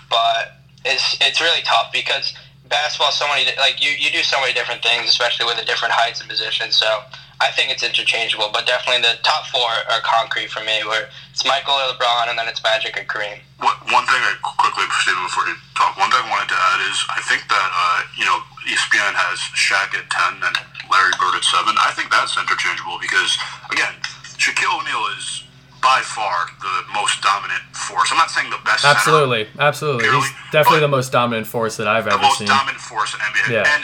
But 0.10 0.60
it's 0.84 1.16
it's 1.22 1.40
really 1.40 1.62
tough 1.64 1.92
because 1.94 2.34
basketball 2.68 3.12
so 3.12 3.28
many 3.28 3.50
like 3.58 3.82
you 3.82 3.92
you 3.98 4.12
do 4.12 4.22
so 4.22 4.40
many 4.40 4.54
different 4.54 4.84
things, 4.84 5.08
especially 5.08 5.46
with 5.46 5.58
the 5.58 5.66
different 5.66 5.94
heights 5.96 6.20
and 6.20 6.30
positions. 6.30 6.76
So 6.76 7.08
I 7.40 7.52
think 7.56 7.72
it's 7.72 7.84
interchangeable, 7.84 8.52
but 8.52 8.68
definitely 8.68 9.00
the 9.02 9.16
top 9.24 9.48
four 9.48 9.64
are 9.64 10.04
concrete 10.04 10.52
for 10.52 10.60
me. 10.60 10.84
Where 10.84 11.08
it's 11.32 11.48
Michael 11.48 11.80
or 11.80 11.96
LeBron, 11.96 12.28
and 12.28 12.36
then 12.36 12.52
it's 12.52 12.60
Magic 12.60 13.00
or 13.00 13.08
Kareem. 13.08 13.40
What, 13.64 13.80
one 13.88 14.04
thing 14.12 14.20
I 14.20 14.36
quickly, 14.44 14.84
before 14.84 15.48
you 15.48 15.56
talk, 15.72 15.96
one 15.96 16.12
thing 16.12 16.20
I 16.20 16.28
wanted 16.28 16.52
to 16.52 16.59
is 16.90 16.98
I 17.10 17.22
think 17.30 17.46
that 17.48 17.70
uh, 17.72 18.00
you 18.18 18.26
know 18.26 18.42
ESPN 18.66 19.14
has 19.14 19.38
Shaq 19.54 19.94
at 19.94 20.10
ten 20.10 20.42
and 20.42 20.56
Larry 20.90 21.14
Bird 21.22 21.38
at 21.38 21.46
seven. 21.46 21.78
I 21.78 21.94
think 21.94 22.10
that's 22.10 22.36
interchangeable 22.36 22.98
because 23.00 23.38
again, 23.72 23.94
Shaquille 24.42 24.74
O'Neal 24.82 25.06
is 25.18 25.46
by 25.82 26.02
far 26.04 26.52
the 26.60 26.76
most 26.94 27.22
dominant 27.22 27.64
force. 27.72 28.12
I'm 28.12 28.18
not 28.18 28.32
saying 28.32 28.50
the 28.50 28.60
best. 28.66 28.84
Absolutely, 28.84 29.46
center, 29.46 29.62
absolutely. 29.62 30.04
Purely, 30.10 30.22
He's 30.22 30.52
definitely 30.52 30.84
the 30.84 30.92
most 30.92 31.12
dominant 31.12 31.48
force 31.48 31.78
that 31.78 31.88
I've 31.88 32.08
ever 32.08 32.20
seen. 32.36 32.48
The 32.48 32.52
most 32.52 32.60
dominant 32.60 32.82
force 32.84 33.14
in 33.14 33.20
NBA. 33.22 33.48
Yeah. 33.54 33.74
And 33.76 33.84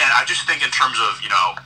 and 0.00 0.10
I 0.12 0.22
just 0.26 0.46
think 0.46 0.62
in 0.62 0.70
terms 0.70 0.98
of 1.00 1.18
you 1.22 1.30
know 1.30 1.56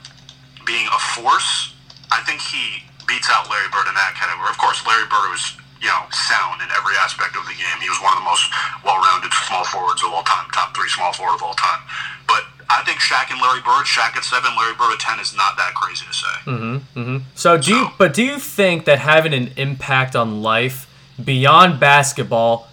being 0.65 0.87
a 0.89 1.01
force, 1.19 1.75
I 2.11 2.23
think 2.25 2.41
he 2.41 2.83
beats 3.07 3.29
out 3.31 3.49
Larry 3.51 3.69
Bird 3.71 3.87
in 3.87 3.95
that 3.95 4.15
category. 4.19 4.51
Of 4.51 4.59
course, 4.59 4.83
Larry 4.87 5.07
Bird 5.07 5.31
was 5.31 5.45
you 5.81 5.89
know 5.89 6.05
sound 6.11 6.63
in 6.63 6.69
every 6.77 6.97
aspect 6.99 7.37
of 7.37 7.45
the 7.47 7.55
game. 7.55 7.77
He 7.81 7.89
was 7.89 8.01
one 8.01 8.13
of 8.17 8.19
the 8.21 8.29
most 8.29 8.49
well-rounded 8.85 9.33
small 9.47 9.65
forwards 9.65 10.03
of 10.03 10.13
all 10.13 10.23
time, 10.23 10.51
top 10.53 10.75
three 10.77 10.89
small 10.89 11.13
forward 11.13 11.37
of 11.37 11.43
all 11.43 11.55
time. 11.55 11.81
But 12.27 12.45
I 12.69 12.83
think 12.85 12.99
Shaq 12.99 13.31
and 13.31 13.41
Larry 13.41 13.61
Bird, 13.61 13.87
Shaq 13.87 14.17
at 14.17 14.25
seven, 14.25 14.51
Larry 14.57 14.75
Bird 14.75 14.95
at 14.95 15.01
ten, 15.01 15.21
is 15.21 15.35
not 15.37 15.57
that 15.57 15.75
crazy 15.75 16.05
to 16.07 16.15
say. 16.15 16.37
Mm-hmm, 16.47 16.99
mm-hmm. 16.99 17.17
So 17.35 17.57
do 17.57 17.63
so, 17.63 17.71
you? 17.77 17.89
But 17.99 18.15
do 18.15 18.23
you 18.23 18.39
think 18.39 18.85
that 18.87 18.99
having 18.99 19.35
an 19.35 19.53
impact 19.57 20.17
on 20.17 20.43
life 20.43 20.89
beyond 21.23 21.81
basketball 21.81 22.69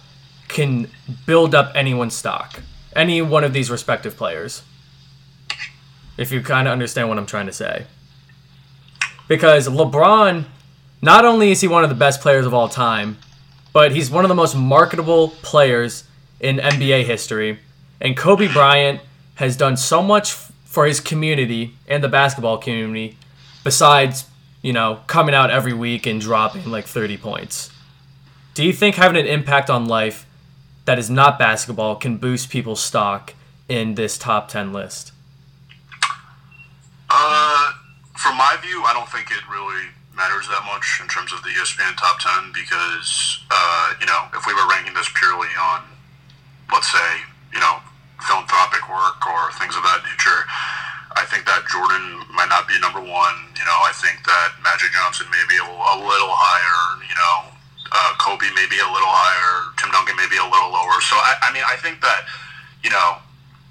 can 0.48 0.90
build 1.26 1.54
up 1.54 1.72
anyone's 1.74 2.14
stock? 2.14 2.62
Any 2.94 3.22
one 3.22 3.42
of 3.42 3.52
these 3.52 3.70
respective 3.70 4.16
players? 4.16 4.62
if 6.16 6.30
you 6.30 6.40
kind 6.40 6.68
of 6.68 6.72
understand 6.72 7.08
what 7.08 7.18
I'm 7.18 7.26
trying 7.26 7.46
to 7.46 7.52
say. 7.52 7.86
Because 9.28 9.68
LeBron, 9.68 10.44
not 11.02 11.24
only 11.24 11.50
is 11.50 11.60
he 11.60 11.68
one 11.68 11.84
of 11.84 11.90
the 11.90 11.96
best 11.96 12.20
players 12.20 12.46
of 12.46 12.54
all 12.54 12.68
time, 12.68 13.18
but 13.72 13.92
he's 13.92 14.10
one 14.10 14.24
of 14.24 14.28
the 14.28 14.34
most 14.34 14.56
marketable 14.56 15.30
players 15.42 16.04
in 16.40 16.56
NBA 16.56 17.04
history. 17.04 17.58
And 18.00 18.16
Kobe 18.16 18.52
Bryant 18.52 19.00
has 19.36 19.56
done 19.56 19.76
so 19.76 20.02
much 20.02 20.32
for 20.64 20.86
his 20.86 21.00
community 21.00 21.74
and 21.86 22.02
the 22.02 22.08
basketball 22.08 22.58
community 22.58 23.16
besides, 23.64 24.26
you 24.62 24.72
know, 24.72 25.00
coming 25.06 25.34
out 25.34 25.50
every 25.50 25.72
week 25.72 26.06
and 26.06 26.20
dropping 26.20 26.70
like 26.70 26.86
30 26.86 27.16
points. 27.16 27.70
Do 28.54 28.64
you 28.64 28.72
think 28.72 28.94
having 28.94 29.16
an 29.16 29.26
impact 29.26 29.68
on 29.70 29.86
life 29.86 30.26
that 30.84 30.98
is 30.98 31.10
not 31.10 31.38
basketball 31.38 31.96
can 31.96 32.18
boost 32.18 32.50
people's 32.50 32.80
stock 32.80 33.34
in 33.68 33.94
this 33.94 34.18
top 34.18 34.48
10 34.48 34.72
list? 34.72 35.12
Uh, 37.10 37.72
from 38.16 38.36
my 38.36 38.56
view, 38.62 38.82
I 38.84 38.92
don't 38.92 39.08
think 39.08 39.30
it 39.30 39.48
really 39.50 39.88
matters 40.16 40.46
that 40.48 40.62
much 40.66 40.86
in 41.02 41.06
terms 41.10 41.34
of 41.34 41.42
the 41.42 41.50
ESPN 41.50 41.94
top 41.98 42.18
10 42.22 42.54
because, 42.54 43.42
uh, 43.50 43.94
you 44.00 44.06
know, 44.06 44.30
if 44.34 44.46
we 44.46 44.54
were 44.54 44.66
ranking 44.70 44.94
this 44.94 45.10
purely 45.14 45.50
on, 45.58 45.82
let's 46.72 46.90
say, 46.90 47.10
you 47.52 47.60
know, 47.60 47.82
philanthropic 48.22 48.86
work 48.88 49.20
or 49.26 49.52
things 49.58 49.74
of 49.76 49.82
that 49.82 50.00
nature, 50.06 50.46
I 51.14 51.26
think 51.30 51.46
that 51.46 51.66
Jordan 51.70 52.26
might 52.34 52.50
not 52.50 52.66
be 52.66 52.74
number 52.82 52.98
one. 52.98 53.36
You 53.54 53.66
know, 53.66 53.78
I 53.86 53.94
think 53.94 54.22
that 54.26 54.58
Magic 54.62 54.90
Johnson 54.90 55.26
may 55.30 55.44
be 55.46 55.58
a, 55.58 55.66
a 55.66 55.96
little 55.98 56.34
higher, 56.34 57.02
you 57.06 57.14
know, 57.14 57.54
uh, 57.94 58.12
Kobe 58.18 58.50
may 58.58 58.66
be 58.66 58.82
a 58.82 58.88
little 58.90 59.10
higher, 59.10 59.70
Tim 59.78 59.94
Duncan 59.94 60.18
may 60.18 60.26
be 60.26 60.38
a 60.38 60.46
little 60.46 60.74
lower. 60.74 60.98
So, 61.06 61.14
I, 61.14 61.38
I 61.46 61.48
mean, 61.54 61.62
I 61.62 61.78
think 61.78 62.02
that, 62.02 62.26
you 62.82 62.90
know, 62.90 63.22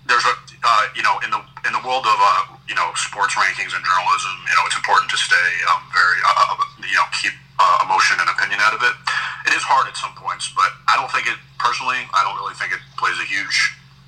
there's 0.07 0.23
a, 0.23 0.35
uh, 0.63 0.83
you 0.95 1.03
know, 1.03 1.19
in 1.23 1.31
the, 1.31 1.41
in 1.67 1.71
the 1.75 1.83
world 1.83 2.07
of, 2.07 2.15
uh, 2.15 2.52
you 2.67 2.75
know 2.75 2.91
sports 2.95 3.35
rankings 3.35 3.75
and 3.75 3.83
journalism, 3.83 4.35
you 4.47 4.55
know, 4.55 4.63
it's 4.67 4.77
important 4.77 5.11
to 5.11 5.19
stay 5.19 5.49
um, 5.71 5.83
very 5.91 6.19
uh, 6.23 6.55
uh 6.55 6.63
you 6.83 6.95
know 6.95 7.07
keep 7.11 7.35
uh, 7.59 7.85
emotion 7.85 8.17
and 8.19 8.27
opinion 8.31 8.59
out 8.63 8.73
of 8.73 8.81
it. 8.81 8.95
It 9.49 9.53
is 9.53 9.63
hard 9.63 9.87
at 9.87 9.95
some 9.99 10.15
points, 10.15 10.51
but 10.55 10.71
I 10.87 10.95
don't 10.95 11.11
think 11.11 11.27
it 11.27 11.37
personally. 11.59 11.99
I 12.15 12.23
don't 12.23 12.39
really 12.39 12.55
think 12.55 12.71
it 12.71 12.81
plays 12.95 13.19
a 13.19 13.27
huge 13.27 13.57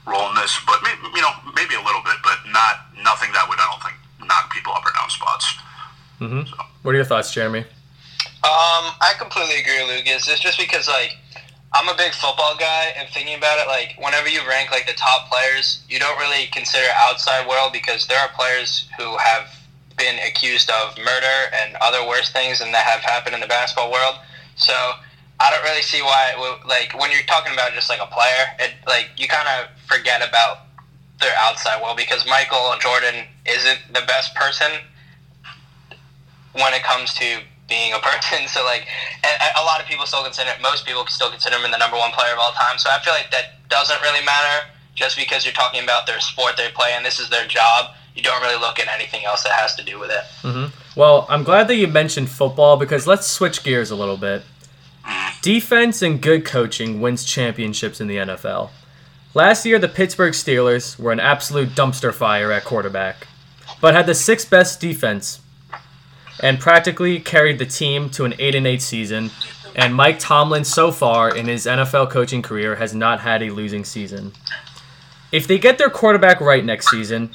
role 0.08 0.30
in 0.32 0.36
this, 0.38 0.56
but 0.66 0.80
maybe, 0.84 1.02
you 1.14 1.24
know 1.24 1.34
maybe 1.56 1.76
a 1.76 1.84
little 1.84 2.04
bit, 2.04 2.20
but 2.24 2.40
not 2.50 2.92
nothing 3.04 3.32
that 3.36 3.46
would 3.48 3.60
I 3.60 3.68
don't 3.68 3.84
think 3.84 3.98
knock 4.24 4.52
people 4.54 4.74
up 4.74 4.86
or 4.86 4.94
down 4.96 5.10
spots. 5.10 5.46
Mm-hmm. 6.20 6.48
So. 6.48 6.56
What 6.84 6.96
are 6.96 7.00
your 7.00 7.10
thoughts, 7.10 7.34
Jeremy? 7.34 7.66
Um, 8.46 8.94
I 9.02 9.14
completely 9.18 9.60
agree 9.60 9.82
with 9.82 10.06
Lucas. 10.06 10.30
It's 10.30 10.40
just 10.40 10.58
because 10.58 10.88
like 10.88 11.18
I'm 11.74 11.90
a 11.90 11.98
big 11.98 12.14
football 12.14 12.56
guy, 12.58 12.94
and 12.98 13.10
thinking 13.10 13.38
about 13.38 13.60
it, 13.60 13.68
like 13.68 13.96
whenever 14.00 14.30
you 14.30 14.48
rank 14.48 14.72
like 14.72 14.88
the 14.88 14.94
top 14.94 15.30
players, 15.30 15.84
you 15.90 16.00
don't 16.00 16.18
really 16.18 16.48
consider 16.48 16.88
outside 17.08 17.48
world 17.48 17.74
because 17.74 18.08
there 18.08 18.20
are 18.20 18.30
players 18.30 18.88
who 18.98 19.18
have 19.18 19.50
been 19.98 20.18
accused 20.26 20.70
of 20.70 20.98
murder 20.98 21.38
and 21.54 21.76
other 21.82 22.06
worse 22.08 22.32
things 22.32 22.60
than 22.60 22.72
that 22.72 22.86
have 22.86 23.02
happened 23.02 23.36
in 23.36 23.42
the 23.42 23.48
basketball 23.48 23.92
world. 23.92 24.16
So 24.56 24.74
I 25.40 25.52
don't 25.52 25.64
really 25.64 25.82
see 25.82 26.02
why, 26.02 26.34
it, 26.36 26.68
like 26.68 26.98
when 27.00 27.12
you're 27.12 27.24
talking 27.24 27.54
about 27.54 27.74
just 27.74 27.90
like 27.90 28.00
a 28.02 28.08
player, 28.08 28.46
it 28.60 28.72
like 28.88 29.10
you 29.18 29.28
kind 29.28 29.48
of 29.48 29.70
forget 29.88 30.28
about 30.28 30.60
their 31.20 31.34
outside 31.40 31.82
world 31.82 31.98
because 31.98 32.26
Michael 32.28 32.74
Jordan 32.80 33.26
isn't 33.46 33.80
the 33.94 34.02
best 34.08 34.36
person 34.36 34.72
when 36.54 36.74
it 36.74 36.84
comes 36.84 37.14
to 37.16 37.40
being 37.68 37.94
a 37.94 38.00
person. 38.00 38.48
So 38.56 38.64
like, 38.64 38.88
a 39.58 39.64
lot 39.64 39.82
of 39.82 39.88
people 39.88 40.06
still 40.06 40.24
consider 40.24 40.52
most 40.62 40.86
people 40.86 41.06
still 41.08 41.30
consider 41.30 41.58
him 41.58 41.72
the 41.72 41.78
number 41.78 41.98
one 41.98 42.12
player 42.12 42.32
of 42.34 42.40
all 42.40 42.52
time. 42.52 42.78
So 42.78 42.90
I 42.90 43.00
feel 43.00 43.14
like 43.14 43.32
that 43.32 43.68
doesn't 43.70 44.02
really 44.02 44.24
matter 44.24 44.68
just 44.94 45.18
because 45.18 45.44
you're 45.46 45.54
talking 45.54 45.84
about 45.84 46.08
their 46.08 46.20
sport 46.22 46.56
they 46.58 46.70
play 46.70 46.94
and 46.96 47.06
this 47.06 47.20
is 47.20 47.30
their 47.30 47.46
job. 47.48 47.92
You 48.16 48.24
don't 48.24 48.42
really 48.42 48.60
look 48.60 48.80
at 48.80 48.88
anything 48.88 49.26
else 49.26 49.44
that 49.44 49.52
has 49.52 49.76
to 49.76 49.84
do 49.84 50.00
with 50.00 50.10
it. 50.10 50.24
Mm-hmm. 50.42 51.00
Well, 51.00 51.26
I'm 51.30 51.44
glad 51.44 51.68
that 51.68 51.76
you 51.76 51.88
mentioned 51.88 52.30
football 52.30 52.78
because 52.78 53.06
let's 53.06 53.28
switch 53.28 53.64
gears 53.64 53.92
a 53.92 53.96
little 53.96 54.18
bit. 54.18 54.44
Defense 55.42 56.02
and 56.02 56.22
good 56.22 56.46
coaching 56.46 57.02
wins 57.02 57.26
championships 57.26 58.00
in 58.00 58.08
the 58.08 58.16
NFL. 58.16 58.70
Last 59.34 59.66
year, 59.66 59.78
the 59.78 59.90
Pittsburgh 59.90 60.34
Steelers 60.34 60.98
were 60.98 61.12
an 61.12 61.20
absolute 61.20 61.70
dumpster 61.70 62.14
fire 62.14 62.54
at 62.54 62.64
quarterback, 62.64 63.28
but 63.82 63.94
had 63.94 64.06
the 64.06 64.16
sixth 64.16 64.50
best 64.50 64.80
defense 64.80 65.42
and 66.42 66.60
practically 66.60 67.20
carried 67.20 67.60
the 67.60 67.66
team 67.66 68.10
to 68.12 68.26
an 68.26 68.34
8 68.40 68.56
and 68.56 68.68
8 68.68 68.82
season. 68.82 69.32
And 69.76 69.94
Mike 69.94 70.20
Tomlin, 70.20 70.64
so 70.64 70.92
far 70.92 71.36
in 71.36 71.48
his 71.48 71.66
NFL 71.66 72.10
coaching 72.10 72.42
career, 72.42 72.76
has 72.76 72.96
not 72.96 73.20
had 73.22 73.44
a 73.44 73.50
losing 73.50 73.84
season. 73.84 74.32
If 75.32 75.48
they 75.48 75.58
get 75.58 75.78
their 75.78 75.90
quarterback 75.90 76.40
right 76.40 76.64
next 76.64 76.90
season, 76.90 77.32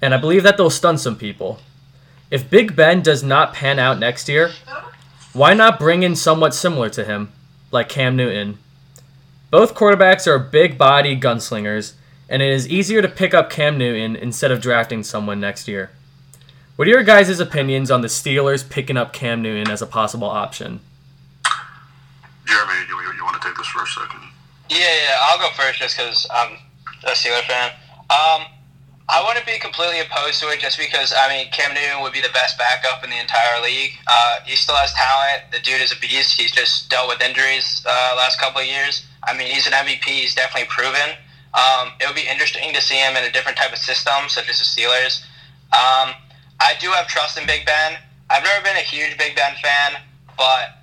and 0.00 0.14
I 0.14 0.16
believe 0.16 0.44
that 0.44 0.56
they'll 0.56 0.70
stun 0.70 0.96
some 0.96 1.16
people, 1.16 1.60
if 2.30 2.48
Big 2.48 2.76
Ben 2.76 3.02
does 3.02 3.22
not 3.22 3.52
pan 3.52 3.78
out 3.78 3.98
next 3.98 4.28
year, 4.28 4.50
why 5.32 5.54
not 5.54 5.78
bring 5.78 6.02
in 6.02 6.16
somewhat 6.16 6.54
similar 6.54 6.88
to 6.90 7.04
him, 7.04 7.32
like 7.70 7.88
Cam 7.88 8.16
Newton? 8.16 8.58
Both 9.50 9.74
quarterbacks 9.74 10.26
are 10.26 10.38
big 10.38 10.76
body 10.76 11.18
gunslingers, 11.18 11.94
and 12.28 12.42
it 12.42 12.50
is 12.50 12.68
easier 12.68 13.00
to 13.00 13.08
pick 13.08 13.32
up 13.32 13.50
Cam 13.50 13.78
Newton 13.78 14.14
instead 14.14 14.50
of 14.50 14.60
drafting 14.60 15.02
someone 15.02 15.40
next 15.40 15.68
year. 15.68 15.90
What 16.78 16.86
are 16.86 16.92
your 16.92 17.02
guys' 17.02 17.40
opinions 17.40 17.90
on 17.90 18.02
the 18.02 18.06
Steelers 18.06 18.62
picking 18.62 18.96
up 18.96 19.12
Cam 19.12 19.42
Newton 19.42 19.68
as 19.68 19.82
a 19.82 19.86
possible 19.86 20.28
option? 20.30 20.78
Jeremy, 22.46 22.72
you, 22.86 22.94
you 23.18 23.24
want 23.24 23.34
to 23.34 23.48
take 23.48 23.58
this 23.58 23.66
for 23.66 23.82
a 23.82 23.86
second? 23.88 24.22
Yeah, 24.70 24.78
yeah, 24.78 25.18
I'll 25.22 25.38
go 25.38 25.50
first 25.58 25.80
just 25.80 25.98
because 25.98 26.24
I'm 26.30 26.54
a 27.02 27.18
Steeler 27.18 27.42
fan. 27.50 27.72
Um, 28.14 28.46
I 29.10 29.24
wouldn't 29.26 29.44
be 29.44 29.58
completely 29.58 29.98
opposed 29.98 30.38
to 30.38 30.54
it 30.54 30.60
just 30.60 30.78
because, 30.78 31.12
I 31.18 31.26
mean, 31.26 31.50
Cam 31.50 31.74
Newton 31.74 32.00
would 32.02 32.12
be 32.12 32.20
the 32.20 32.30
best 32.32 32.56
backup 32.56 33.02
in 33.02 33.10
the 33.10 33.18
entire 33.18 33.60
league. 33.60 33.98
Uh, 34.06 34.38
he 34.46 34.54
still 34.54 34.76
has 34.76 34.94
talent. 34.94 35.50
The 35.50 35.58
dude 35.58 35.82
is 35.82 35.90
a 35.90 35.98
beast. 35.98 36.38
He's 36.38 36.52
just 36.52 36.88
dealt 36.88 37.08
with 37.08 37.20
injuries 37.20 37.82
uh, 37.90 38.14
last 38.16 38.38
couple 38.38 38.60
of 38.60 38.68
years. 38.68 39.04
I 39.26 39.36
mean, 39.36 39.50
he's 39.50 39.66
an 39.66 39.72
MVP. 39.72 40.06
He's 40.06 40.36
definitely 40.36 40.70
proven. 40.70 41.18
Um, 41.58 41.90
it 41.98 42.06
would 42.06 42.14
be 42.14 42.30
interesting 42.30 42.72
to 42.72 42.80
see 42.80 43.02
him 43.02 43.16
in 43.16 43.24
a 43.24 43.32
different 43.32 43.58
type 43.58 43.72
of 43.72 43.82
system, 43.82 44.30
such 44.30 44.48
as 44.48 44.62
the 44.62 44.64
Steelers. 44.64 45.26
Um, 45.74 46.14
I 46.60 46.74
do 46.80 46.90
have 46.90 47.06
trust 47.06 47.38
in 47.38 47.46
Big 47.46 47.64
Ben. 47.64 47.98
I've 48.30 48.42
never 48.42 48.62
been 48.62 48.76
a 48.76 48.80
huge 48.80 49.16
Big 49.16 49.36
Ben 49.36 49.54
fan, 49.62 49.92
but 50.36 50.82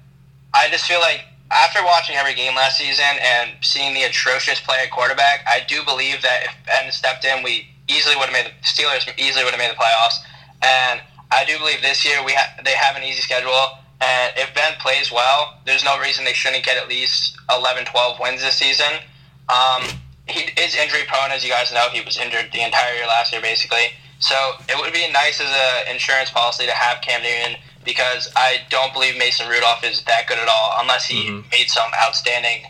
I 0.53 0.69
just 0.69 0.85
feel 0.85 0.99
like 0.99 1.25
after 1.51 1.83
watching 1.83 2.15
every 2.15 2.33
game 2.33 2.55
last 2.55 2.77
season 2.77 3.05
and 3.21 3.51
seeing 3.61 3.93
the 3.93 4.03
atrocious 4.03 4.59
play 4.59 4.77
at 4.83 4.91
quarterback, 4.91 5.45
I 5.47 5.61
do 5.67 5.83
believe 5.83 6.21
that 6.21 6.43
if 6.43 6.51
Ben 6.65 6.91
stepped 6.91 7.25
in, 7.25 7.43
we 7.43 7.67
easily 7.87 8.15
would 8.15 8.29
have 8.29 8.33
made 8.33 8.45
the 8.45 8.65
Steelers 8.65 9.07
easily 9.17 9.43
would 9.43 9.53
have 9.53 9.59
made 9.59 9.71
the 9.71 9.79
playoffs. 9.79 10.17
And 10.61 11.01
I 11.31 11.45
do 11.45 11.57
believe 11.59 11.81
this 11.81 12.05
year 12.05 12.23
we 12.25 12.33
ha- 12.33 12.55
they 12.63 12.73
have 12.73 12.95
an 12.95 13.03
easy 13.03 13.21
schedule. 13.21 13.77
And 14.01 14.33
if 14.35 14.53
Ben 14.55 14.73
plays 14.79 15.11
well, 15.11 15.59
there's 15.65 15.83
no 15.83 15.99
reason 15.99 16.25
they 16.25 16.33
shouldn't 16.33 16.65
get 16.65 16.77
at 16.77 16.89
least 16.89 17.37
11, 17.49 17.85
12 17.85 18.19
wins 18.19 18.41
this 18.41 18.55
season. 18.55 18.99
Um, 19.47 19.83
he 20.27 20.49
is 20.59 20.75
injury 20.75 21.03
prone, 21.07 21.31
as 21.31 21.43
you 21.43 21.51
guys 21.51 21.71
know. 21.71 21.87
He 21.91 22.01
was 22.01 22.17
injured 22.17 22.49
the 22.51 22.61
entire 22.61 22.95
year 22.95 23.07
last 23.07 23.31
year, 23.31 23.41
basically. 23.41 23.93
So 24.25 24.53
it 24.67 24.75
would 24.81 24.91
be 24.91 25.05
nice 25.13 25.39
as 25.39 25.47
an 25.47 25.93
insurance 25.93 26.31
policy 26.31 26.65
to 26.65 26.71
have 26.71 26.99
Cam 27.01 27.21
Newton 27.21 27.61
because 27.85 28.27
I 28.35 28.57
don't 28.71 28.91
believe 28.91 29.19
Mason 29.19 29.47
Rudolph 29.47 29.83
is 29.83 30.01
that 30.05 30.27
good 30.27 30.39
at 30.39 30.47
all 30.47 30.73
unless 30.79 31.05
he 31.05 31.29
mm-hmm. 31.29 31.47
made 31.51 31.69
some 31.69 31.91
outstanding 32.03 32.65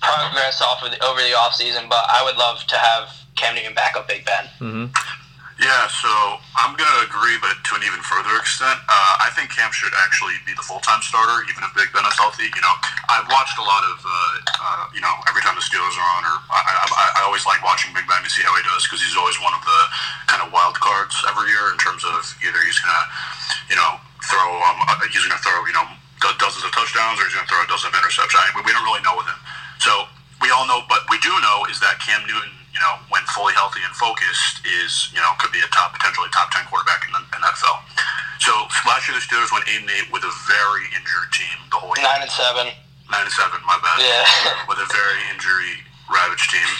progress 0.00 0.62
off 0.62 0.84
of 0.84 0.92
the, 0.92 1.04
over 1.04 1.18
the 1.18 1.34
offseason. 1.34 1.88
But 1.88 2.06
I 2.08 2.22
would 2.24 2.36
love 2.36 2.62
to 2.68 2.76
have 2.76 3.10
Cam 3.34 3.56
Newton 3.56 3.74
back 3.74 3.96
up 3.96 4.06
Big 4.06 4.24
Ben. 4.24 4.44
Mm-hmm. 4.60 4.86
Yeah, 5.60 5.92
so 5.92 6.08
I'm 6.56 6.72
going 6.72 6.88
to 6.88 7.00
agree, 7.04 7.36
but 7.36 7.52
to 7.52 7.76
an 7.76 7.84
even 7.84 8.00
further 8.00 8.32
extent. 8.40 8.80
Uh, 8.88 9.14
I 9.20 9.28
think 9.36 9.52
Cam 9.52 9.68
should 9.76 9.92
actually 10.08 10.40
be 10.48 10.56
the 10.56 10.64
full-time 10.64 11.04
starter, 11.04 11.44
even 11.52 11.60
if 11.60 11.76
Big 11.76 11.92
Ben 11.92 12.00
is 12.08 12.16
healthy. 12.16 12.48
You 12.48 12.64
know, 12.64 12.74
I've 13.12 13.28
watched 13.28 13.60
a 13.60 13.64
lot 13.68 13.84
of, 13.84 14.00
uh, 14.00 14.10
uh, 14.56 14.84
you 14.96 15.04
know, 15.04 15.12
every 15.28 15.44
time 15.44 15.60
the 15.60 15.64
Steelers 15.64 15.92
are 16.00 16.10
on, 16.16 16.24
or 16.24 16.36
I, 16.48 16.60
I, 16.64 17.20
I 17.20 17.28
always 17.28 17.44
like 17.44 17.60
watching 17.60 17.92
Big 17.92 18.08
Ben 18.08 18.24
to 18.24 18.32
see 18.32 18.40
how 18.40 18.56
he 18.56 18.64
does 18.64 18.88
because 18.88 19.04
he's 19.04 19.20
always 19.20 19.36
one 19.44 19.52
of 19.52 19.60
the 19.60 19.80
kind 20.32 20.40
of 20.40 20.48
wild 20.48 20.80
cards 20.80 21.12
every 21.28 21.52
year 21.52 21.68
in 21.68 21.76
terms 21.76 22.08
of 22.08 22.24
either 22.40 22.60
he's 22.64 22.80
going 22.80 22.96
to, 22.96 23.04
you 23.68 23.76
know, 23.76 24.00
throw, 24.32 24.48
um, 24.64 24.80
uh, 24.88 24.96
he's 25.12 25.20
going 25.20 25.36
to 25.36 25.44
throw, 25.44 25.60
you 25.68 25.76
know, 25.76 25.84
dozens 26.40 26.64
of 26.64 26.72
touchdowns 26.72 27.20
or 27.20 27.28
he's 27.28 27.36
going 27.36 27.44
to 27.44 27.52
throw 27.52 27.60
a 27.60 27.68
dozen 27.68 27.92
of 27.92 28.00
interceptions. 28.00 28.40
I 28.40 28.48
we 28.56 28.72
don't 28.72 28.84
really 28.88 29.04
know 29.04 29.12
with 29.12 29.28
him. 29.28 29.40
So 29.76 30.08
we 30.40 30.48
all 30.48 30.64
know, 30.64 30.88
but 30.88 31.04
we 31.12 31.20
do 31.20 31.32
know 31.44 31.68
is 31.68 31.84
that 31.84 32.00
Cam 32.00 32.24
Newton 32.24 32.59
you 32.70 32.80
know, 32.80 33.02
when 33.10 33.22
fully 33.34 33.54
healthy 33.54 33.82
and 33.82 33.94
focused, 33.94 34.62
is 34.64 35.10
you 35.10 35.20
know 35.20 35.30
could 35.38 35.52
be 35.52 35.60
a 35.60 35.70
top 35.74 35.94
potentially 35.94 36.30
top 36.30 36.50
ten 36.54 36.66
quarterback 36.70 37.06
in 37.06 37.10
the, 37.14 37.22
in 37.34 37.40
NFL. 37.42 37.76
So 38.40 38.52
last 38.88 39.04
year 39.04 39.14
the 39.18 39.24
Steelers 39.24 39.52
went 39.52 39.68
eight 39.68 39.84
and 39.84 39.92
eight 39.92 40.08
with 40.08 40.24
a 40.24 40.32
very 40.48 40.88
injured 40.96 41.30
team 41.34 41.56
the 41.68 41.78
whole 41.78 41.92
year. 41.98 42.08
Nine 42.08 42.24
and 42.24 42.32
seven. 42.32 42.72
Nine 43.10 43.26
and 43.28 43.34
seven. 43.34 43.60
My 43.68 43.76
bad. 43.84 43.98
Yeah. 44.00 44.24
with 44.70 44.80
a 44.80 44.88
very 44.88 45.20
injury 45.34 45.84
ravaged 46.08 46.48
team. 46.48 46.70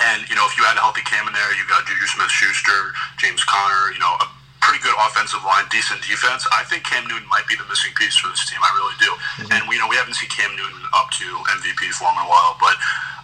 And 0.00 0.28
you 0.28 0.36
know, 0.36 0.44
if 0.46 0.54
you 0.54 0.62
had 0.62 0.76
a 0.76 0.82
healthy 0.84 1.02
Cam 1.08 1.26
in 1.26 1.32
there, 1.32 1.50
you 1.56 1.64
got 1.66 1.88
Juju 1.88 2.04
Smith-Schuster, 2.04 2.92
James 3.16 3.40
Conner, 3.48 3.96
you 3.96 3.98
know, 3.98 4.12
a 4.20 4.28
pretty 4.60 4.82
good 4.82 4.94
offensive 4.98 5.40
line, 5.46 5.64
decent 5.70 6.02
defense. 6.02 6.44
I 6.50 6.66
think 6.68 6.84
Cam 6.84 7.06
Newton 7.06 7.28
might 7.30 7.46
be 7.46 7.54
the 7.54 7.64
missing 7.70 7.94
piece 7.94 8.18
for 8.18 8.28
this 8.28 8.44
team. 8.44 8.58
I 8.60 8.70
really 8.74 8.98
do. 8.98 9.10
Mm-hmm. 9.14 9.52
And 9.54 9.60
we 9.70 9.78
you 9.78 9.80
know 9.80 9.88
we 9.88 9.96
haven't 9.96 10.18
seen 10.18 10.28
Cam 10.28 10.52
Newton 10.58 10.82
up 10.92 11.08
to 11.22 11.26
MVP 11.60 11.96
form 11.96 12.18
in 12.18 12.24
a 12.26 12.30
while, 12.30 12.58
but 12.58 12.76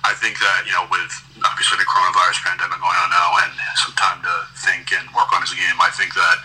I 0.05 0.15
think 0.19 0.39
that 0.43 0.67
you 0.67 0.75
know 0.75 0.87
with 0.91 1.13
obviously 1.47 1.79
the 1.79 1.87
coronavirus 1.87 2.43
pandemic 2.43 2.79
going 2.83 2.99
on 2.99 3.11
now 3.11 3.39
and 3.47 3.51
some 3.79 3.95
time 3.95 4.19
to 4.27 4.35
think 4.59 4.91
and 4.91 5.07
work 5.15 5.31
on 5.31 5.43
his 5.43 5.55
game, 5.55 5.79
I 5.79 5.91
think 5.95 6.15
that 6.15 6.37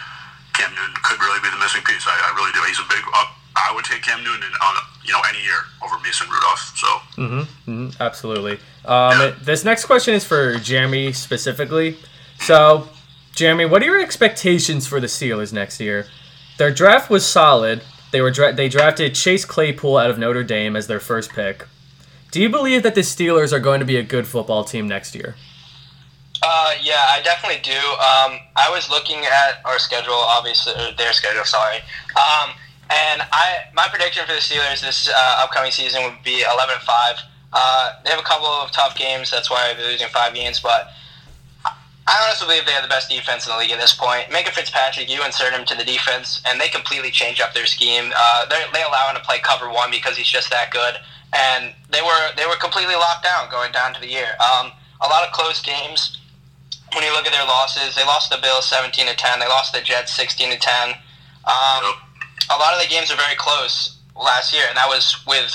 Cam 0.53 0.69
Newton 0.77 0.97
could 1.01 1.17
really 1.21 1.41
be 1.41 1.49
the 1.49 1.61
missing 1.61 1.81
piece. 1.81 2.05
I, 2.05 2.13
I 2.13 2.29
really 2.37 2.53
do. 2.53 2.61
He's 2.65 2.79
a 2.79 2.87
big. 2.89 3.01
Uh, 3.09 3.25
I 3.57 3.73
would 3.73 3.85
take 3.85 4.01
Cam 4.05 4.23
Newton 4.23 4.53
on 4.61 4.73
you 5.03 5.13
know 5.13 5.21
any 5.29 5.41
year 5.41 5.65
over 5.83 5.97
Mason 5.99 6.29
Rudolph. 6.29 6.73
So. 6.77 6.87
Mm-hmm, 7.17 7.71
mm-hmm, 7.71 8.01
absolutely. 8.01 8.61
Um, 8.85 9.19
yeah. 9.19 9.35
This 9.41 9.65
next 9.65 9.85
question 9.85 10.13
is 10.13 10.23
for 10.23 10.55
Jeremy 10.57 11.13
specifically. 11.13 11.97
So, 12.39 12.89
Jeremy, 13.33 13.65
what 13.65 13.81
are 13.81 13.85
your 13.85 13.99
expectations 13.99 14.85
for 14.85 14.99
the 14.99 15.07
Steelers 15.07 15.51
next 15.51 15.79
year? 15.79 16.05
Their 16.57 16.71
draft 16.71 17.09
was 17.09 17.25
solid. 17.25 17.81
They 18.11 18.21
were 18.21 18.31
dra- 18.31 18.53
they 18.53 18.69
drafted 18.69 19.15
Chase 19.15 19.45
Claypool 19.45 19.97
out 19.97 20.09
of 20.09 20.17
Notre 20.17 20.43
Dame 20.43 20.75
as 20.75 20.87
their 20.87 20.99
first 20.99 21.31
pick. 21.33 21.65
Do 22.31 22.41
you 22.41 22.50
believe 22.50 22.84
that 22.84 22.96
the 22.96 23.01
Steelers 23.01 23.53
are 23.53 23.60
going 23.60 23.79
to 23.79 23.86
be 23.86 23.98
a 23.98 24.03
good 24.03 24.27
football 24.27 24.63
team 24.63 24.88
next 24.88 25.15
year? 25.15 25.36
Uh, 26.43 26.74
yeah, 26.81 27.07
I 27.10 27.22
definitely 27.24 27.62
do. 27.63 27.72
Um, 27.72 28.39
I 28.55 28.69
was 28.69 28.89
looking 28.89 29.25
at 29.25 29.65
our 29.65 29.79
schedule, 29.79 30.13
obviously, 30.13 30.74
their 30.98 31.13
schedule, 31.13 31.46
sorry. 31.46 31.77
Um, 32.15 32.51
and 32.89 33.22
I, 33.31 33.67
my 33.74 33.88
prediction 33.88 34.25
for 34.25 34.34
the 34.34 34.39
Steelers 34.39 34.81
this 34.81 35.10
uh, 35.10 35.43
upcoming 35.43 35.72
season 35.72 36.03
would 36.03 36.22
be 36.24 36.43
11 36.43 36.75
5. 36.86 37.15
Uh, 37.53 37.91
they 38.03 38.12
have 38.12 38.19
a 38.19 38.24
couple 38.24 38.48
of 38.48 38.72
tough 38.72 38.98
games, 38.98 39.31
that's 39.31 39.50
why 39.50 39.74
they're 39.75 39.88
losing 39.88 40.07
five 40.10 40.34
games, 40.34 40.60
but 40.60 40.91
I 41.65 42.15
honestly 42.24 42.48
believe 42.48 42.65
they 42.65 42.72
have 42.72 42.84
the 42.84 42.89
best 42.89 43.10
defense 43.10 43.48
in 43.48 43.53
the 43.53 43.60
league 43.60 43.72
at 43.72 43.79
this 43.79 43.93
point. 43.93 44.27
Minkah 44.27 44.51
Fitzpatrick, 44.51 45.10
you 45.10 45.24
insert 45.25 45.53
him 45.53 45.65
to 45.65 45.75
the 45.75 45.84
defense, 45.84 46.41
and 46.48 46.60
they 46.60 46.67
completely 46.69 47.12
change 47.12 47.41
up 47.41 47.53
their 47.53 47.65
scheme. 47.65 48.12
Uh, 48.15 48.46
they 48.48 48.84
allow 48.84 49.10
him 49.10 49.15
to 49.15 49.24
play 49.24 49.39
cover 49.39 49.69
one 49.69 49.91
because 49.91 50.15
he's 50.15 50.27
just 50.27 50.50
that 50.51 50.72
good 50.72 50.96
and 51.34 51.74
they 51.89 52.01
were 52.01 52.29
they 52.36 52.46
were 52.46 52.55
completely 52.55 52.96
locked 52.96 53.24
down 53.24 53.50
going 53.50 53.72
down 53.72 53.93
to 53.93 54.00
the 54.01 54.07
year. 54.10 54.36
Um, 54.39 54.72
a 55.01 55.07
lot 55.07 55.25
of 55.25 55.31
close 55.34 55.62
games. 55.62 56.17
When 56.93 57.03
you 57.03 57.12
look 57.12 57.25
at 57.25 57.34
their 57.34 57.46
losses, 57.46 57.96
they 57.96 58.05
lost 58.05 58.29
the 58.29 58.38
Bills 58.41 58.65
seventeen 58.65 59.07
to 59.07 59.15
ten. 59.15 59.39
They 59.39 59.48
lost 59.48 59.74
the 59.74 59.81
Jets 59.81 60.13
sixteen 60.15 60.50
to 60.51 60.57
ten. 60.57 60.89
Um, 61.46 61.84
a 62.50 62.57
lot 62.57 62.74
of 62.74 62.81
the 62.81 62.88
games 62.89 63.12
are 63.12 63.17
very 63.17 63.36
close 63.36 63.98
last 64.15 64.53
year, 64.53 64.63
and 64.67 64.77
that 64.77 64.88
was 64.88 65.15
with 65.27 65.51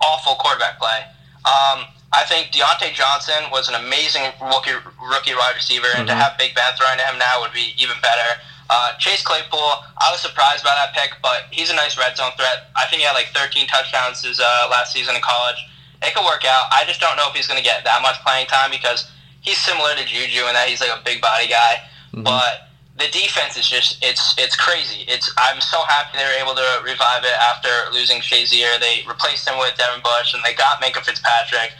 awful 0.00 0.34
quarterback 0.34 0.78
play. 0.78 1.00
Um, 1.46 1.86
I 2.12 2.24
think 2.26 2.48
Diontae 2.52 2.92
Johnson 2.94 3.50
was 3.50 3.68
an 3.68 3.74
amazing 3.74 4.22
rookie 4.42 4.74
rookie 5.02 5.34
wide 5.34 5.54
receiver, 5.54 5.86
and 5.96 6.06
to 6.08 6.14
Mhm. 6.14 6.20
have 6.20 6.38
Big 6.38 6.54
Ben 6.54 6.72
throwing 6.76 6.98
to 6.98 7.04
him 7.06 7.18
now 7.18 7.40
would 7.40 7.52
be 7.52 7.74
even 7.78 7.98
better. 8.00 8.40
Uh, 8.70 8.96
Chase 8.98 9.22
Claypool, 9.22 9.58
I 10.00 10.10
was 10.10 10.20
surprised 10.20 10.64
by 10.64 10.74
that 10.74 10.94
pick, 10.94 11.12
but 11.22 11.44
he's 11.50 11.70
a 11.70 11.74
nice 11.74 11.98
red 11.98 12.16
zone 12.16 12.32
threat. 12.36 12.70
I 12.76 12.86
think 12.88 13.00
he 13.00 13.06
had 13.06 13.12
like 13.12 13.28
13 13.34 13.66
touchdowns 13.68 14.24
his 14.24 14.40
uh, 14.40 14.68
last 14.70 14.92
season 14.92 15.14
in 15.14 15.20
college. 15.22 15.56
It 16.02 16.14
could 16.14 16.24
work 16.24 16.44
out. 16.44 16.66
I 16.72 16.84
just 16.86 17.00
don't 17.00 17.16
know 17.16 17.28
if 17.28 17.34
he's 17.34 17.46
going 17.46 17.58
to 17.58 17.64
get 17.64 17.84
that 17.84 18.00
much 18.02 18.16
playing 18.24 18.46
time 18.46 18.70
because 18.70 19.08
he's 19.40 19.58
similar 19.58 19.94
to 19.94 20.04
Juju 20.04 20.48
in 20.48 20.54
that 20.54 20.68
he's 20.68 20.80
like 20.80 20.90
a 20.92 21.00
big 21.04 21.20
body 21.20 21.46
guy, 21.48 21.80
Mhm. 22.14 22.24
but 22.24 22.68
the 22.96 23.08
defense 23.10 23.56
is 23.56 23.66
just 23.68 23.98
it's 24.02 24.34
it's 24.38 24.54
crazy. 24.54 25.02
It's 25.08 25.28
I'm 25.36 25.60
so 25.60 25.82
happy 25.84 26.16
they 26.16 26.24
were 26.24 26.38
able 26.40 26.54
to 26.54 26.80
revive 26.84 27.24
it 27.24 27.34
after 27.34 27.68
losing 27.92 28.20
Shazier. 28.20 28.78
They 28.80 29.02
replaced 29.08 29.48
him 29.48 29.58
with 29.58 29.76
Devin 29.76 30.00
Bush 30.00 30.32
and 30.32 30.42
they 30.44 30.54
got 30.54 30.80
Minkah 30.80 31.02
Fitzpatrick. 31.04 31.72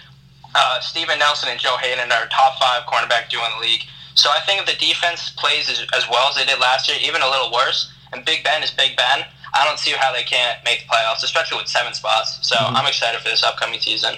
Uh, 0.54 0.80
Steven 0.80 1.18
Nelson 1.18 1.48
and 1.50 1.58
Joe 1.60 1.76
Haden 1.80 2.10
are 2.12 2.26
top 2.28 2.58
five 2.58 2.82
cornerback 2.86 3.28
duo 3.30 3.44
in 3.44 3.52
the 3.56 3.62
league. 3.62 3.84
So 4.14 4.30
I 4.30 4.40
think 4.40 4.60
if 4.60 4.66
the 4.66 4.78
defense 4.78 5.30
plays 5.36 5.68
as, 5.70 5.84
as 5.94 6.08
well 6.08 6.28
as 6.28 6.36
they 6.36 6.44
did 6.44 6.58
last 6.60 6.88
year, 6.88 6.96
even 7.02 7.20
a 7.22 7.28
little 7.28 7.50
worse, 7.52 7.90
and 8.12 8.24
Big 8.24 8.44
Ben 8.44 8.62
is 8.62 8.70
Big 8.70 8.96
Ben, 8.96 9.24
I 9.54 9.64
don't 9.64 9.78
see 9.78 9.92
how 9.92 10.12
they 10.12 10.22
can't 10.22 10.58
make 10.64 10.82
the 10.82 10.88
playoffs, 10.88 11.22
especially 11.22 11.58
with 11.58 11.68
seven 11.68 11.94
spots. 11.94 12.38
So 12.42 12.56
Mhm. 12.56 12.74
I'm 12.76 12.86
excited 12.86 13.20
for 13.20 13.28
this 13.28 13.42
upcoming 13.42 13.80
season. 13.80 14.16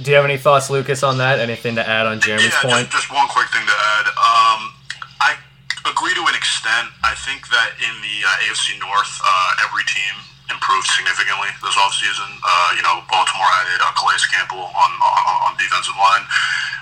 Do 0.00 0.10
you 0.10 0.16
have 0.16 0.24
any 0.24 0.38
thoughts, 0.38 0.70
Lucas, 0.70 1.02
on 1.02 1.18
that? 1.18 1.38
Anything 1.40 1.76
to 1.76 1.86
add 1.86 2.06
on 2.06 2.20
Jeremy's 2.20 2.52
yeah, 2.52 2.62
point? 2.62 2.90
Just, 2.90 3.08
just 3.08 3.10
one 3.12 3.28
quick 3.28 3.48
thing 3.50 3.66
to 3.66 3.72
add. 3.72 4.06
Um, 4.08 4.72
I 5.20 5.36
agree 5.84 6.14
to 6.14 6.24
an 6.26 6.34
extent. 6.34 6.88
I 7.04 7.14
think 7.14 7.48
that 7.48 7.72
in 7.80 8.00
the 8.00 8.26
uh, 8.26 8.48
AFC 8.48 8.78
North, 8.80 9.20
uh, 9.22 9.64
every 9.68 9.84
team 9.84 10.14
improved 10.50 10.86
significantly 10.90 11.50
this 11.62 11.76
offseason. 11.78 12.26
Uh, 12.42 12.70
you 12.74 12.82
know, 12.82 13.04
Baltimore 13.06 13.50
added 13.62 13.78
uh, 13.82 13.92
Calais 13.94 14.22
Campbell 14.32 14.66
on, 14.66 14.90
on, 14.98 15.36
on 15.46 15.52
defensive 15.58 15.94
line. 15.94 16.24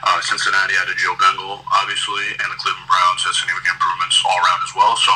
Uh, 0.00 0.20
Cincinnati 0.24 0.72
added 0.80 0.96
Joe 0.96 1.12
Bengal, 1.20 1.60
obviously, 1.68 2.32
and 2.40 2.48
the 2.48 2.56
Cleveland 2.56 2.88
Browns 2.88 3.20
had 3.20 3.36
significant 3.36 3.76
improvements 3.76 4.16
all 4.24 4.38
around 4.40 4.60
as 4.64 4.72
well. 4.72 4.96
So 4.96 5.12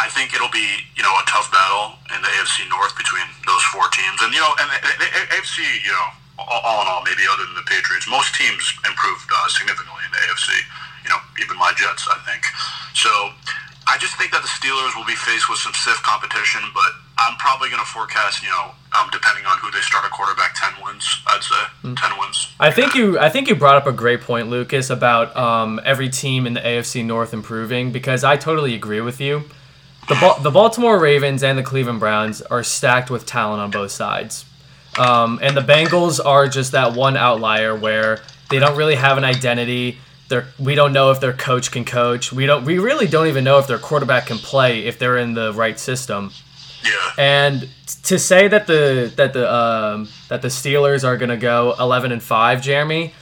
I 0.00 0.08
think 0.08 0.32
it'll 0.32 0.52
be, 0.52 0.86
you 0.96 1.04
know, 1.04 1.12
a 1.12 1.24
tough 1.28 1.52
battle 1.52 1.98
in 2.14 2.22
the 2.24 2.30
AFC 2.40 2.64
North 2.72 2.96
between 2.96 3.26
those 3.44 3.60
four 3.68 3.84
teams. 3.92 4.16
And, 4.24 4.32
you 4.32 4.40
know, 4.40 4.52
and 4.62 4.68
the, 4.70 4.78
the, 4.80 4.92
the 5.04 5.08
AFC, 5.36 5.60
you 5.84 5.92
know, 5.92 6.08
all 6.38 6.80
in 6.80 6.88
all, 6.88 7.02
maybe 7.02 7.26
other 7.26 7.44
than 7.50 7.58
the 7.58 7.66
Patriots, 7.66 8.06
most 8.06 8.32
teams 8.38 8.62
improved 8.86 9.26
uh, 9.26 9.48
significantly 9.50 10.00
in 10.06 10.12
the 10.14 10.22
AFC. 10.30 10.48
You 11.02 11.10
know, 11.10 11.20
even 11.42 11.58
my 11.58 11.74
Jets, 11.74 12.06
I 12.06 12.16
think. 12.24 12.46
So 12.94 13.10
I 13.90 13.98
just 13.98 14.14
think 14.16 14.30
that 14.30 14.40
the 14.40 14.52
Steelers 14.52 14.94
will 14.94 15.08
be 15.08 15.18
faced 15.18 15.50
with 15.50 15.58
some 15.58 15.74
stiff 15.74 15.98
competition, 16.06 16.62
but 16.72 16.92
I'm 17.18 17.36
probably 17.36 17.68
going 17.68 17.80
to 17.80 17.86
forecast, 17.86 18.42
you 18.42 18.48
know, 18.48 18.70
um, 18.98 19.08
depending 19.10 19.44
on 19.44 19.58
who 19.58 19.70
they 19.70 19.80
start 19.80 20.04
a 20.04 20.08
quarterback, 20.08 20.54
10 20.54 20.84
wins, 20.84 21.22
I'd 21.26 21.42
say. 21.42 21.94
10 21.94 21.94
wins. 22.18 22.48
I 22.60 22.70
think 22.70 22.94
you 22.94 23.18
I 23.18 23.28
think 23.28 23.48
you 23.48 23.54
brought 23.54 23.76
up 23.76 23.86
a 23.86 23.92
great 23.92 24.20
point, 24.20 24.48
Lucas, 24.48 24.88
about 24.88 25.36
um, 25.36 25.80
every 25.84 26.08
team 26.08 26.46
in 26.46 26.54
the 26.54 26.60
AFC 26.60 27.04
North 27.04 27.34
improving 27.34 27.92
because 27.92 28.24
I 28.24 28.36
totally 28.36 28.74
agree 28.74 29.00
with 29.00 29.20
you. 29.20 29.44
The 30.08 30.14
Ba- 30.14 30.42
the 30.42 30.50
Baltimore 30.50 30.98
Ravens 30.98 31.42
and 31.42 31.58
the 31.58 31.62
Cleveland 31.62 32.00
Browns 32.00 32.40
are 32.40 32.62
stacked 32.62 33.10
with 33.10 33.26
talent 33.26 33.60
on 33.60 33.70
both 33.70 33.90
sides, 33.90 34.46
um, 34.98 35.38
and 35.42 35.54
the 35.54 35.60
Bengals 35.60 36.24
are 36.24 36.48
just 36.48 36.72
that 36.72 36.94
one 36.94 37.16
outlier 37.16 37.76
where 37.76 38.20
they 38.48 38.58
don't 38.58 38.76
really 38.76 38.94
have 38.94 39.18
an 39.18 39.24
identity. 39.24 39.98
They're, 40.30 40.46
we 40.58 40.74
don't 40.74 40.94
know 40.94 41.10
if 41.10 41.20
their 41.20 41.34
coach 41.34 41.70
can 41.70 41.84
coach. 41.84 42.32
We 42.32 42.46
don't. 42.46 42.64
We 42.64 42.78
really 42.78 43.06
don't 43.06 43.26
even 43.26 43.44
know 43.44 43.58
if 43.58 43.66
their 43.66 43.78
quarterback 43.78 44.26
can 44.26 44.38
play 44.38 44.86
if 44.86 44.98
they're 44.98 45.18
in 45.18 45.34
the 45.34 45.52
right 45.52 45.78
system. 45.78 46.32
Yeah. 46.84 47.12
And 47.18 47.68
to 48.04 48.18
say 48.18 48.48
that 48.48 48.66
the 48.66 49.12
that 49.16 49.32
the 49.32 49.52
um, 49.52 50.08
that 50.28 50.42
the 50.42 50.48
Steelers 50.48 51.04
are 51.04 51.16
gonna 51.16 51.36
go 51.36 51.74
eleven 51.78 52.12
and 52.12 52.22
five, 52.22 52.62
Jeremy, 52.62 53.14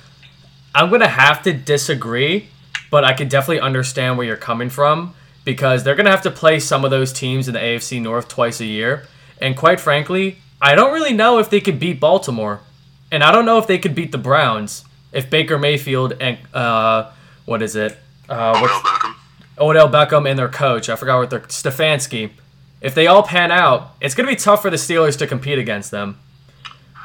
I'm 0.74 0.90
gonna 0.90 1.08
have 1.08 1.42
to 1.42 1.52
disagree, 1.52 2.48
but 2.90 3.04
I 3.04 3.12
can 3.12 3.28
definitely 3.28 3.60
understand 3.60 4.18
where 4.18 4.26
you're 4.26 4.36
coming 4.36 4.70
from 4.70 5.14
because 5.44 5.84
they're 5.84 5.94
gonna 5.94 6.10
have 6.10 6.22
to 6.22 6.30
play 6.30 6.60
some 6.60 6.84
of 6.84 6.90
those 6.90 7.12
teams 7.12 7.48
in 7.48 7.54
the 7.54 7.60
AFC 7.60 8.00
North 8.00 8.28
twice 8.28 8.60
a 8.60 8.66
year, 8.66 9.06
and 9.40 9.56
quite 9.56 9.80
frankly, 9.80 10.38
I 10.60 10.74
don't 10.74 10.92
really 10.92 11.12
know 11.12 11.38
if 11.38 11.50
they 11.50 11.60
could 11.60 11.78
beat 11.78 12.00
Baltimore, 12.00 12.60
and 13.10 13.22
I 13.22 13.32
don't 13.32 13.46
know 13.46 13.58
if 13.58 13.66
they 13.66 13.78
could 13.78 13.94
beat 13.94 14.12
the 14.12 14.18
Browns 14.18 14.84
if 15.12 15.30
Baker 15.30 15.58
Mayfield 15.58 16.14
and 16.20 16.38
uh, 16.52 17.10
what 17.46 17.62
is 17.62 17.76
it? 17.76 17.96
Uh, 18.28 18.52
Odell 18.56 18.80
Beckham. 18.80 19.14
Odell 19.58 19.88
Beckham 19.88 20.28
and 20.28 20.38
their 20.38 20.48
coach. 20.48 20.88
I 20.88 20.96
forgot 20.96 21.18
what 21.18 21.30
their 21.30 21.40
Stefanski. 21.40 22.30
If 22.80 22.94
they 22.94 23.06
all 23.06 23.22
pan 23.22 23.50
out, 23.50 23.94
it's 24.00 24.14
gonna 24.14 24.28
be 24.28 24.36
tough 24.36 24.62
for 24.62 24.70
the 24.70 24.76
Steelers 24.76 25.18
to 25.18 25.26
compete 25.26 25.58
against 25.58 25.90
them. 25.90 26.18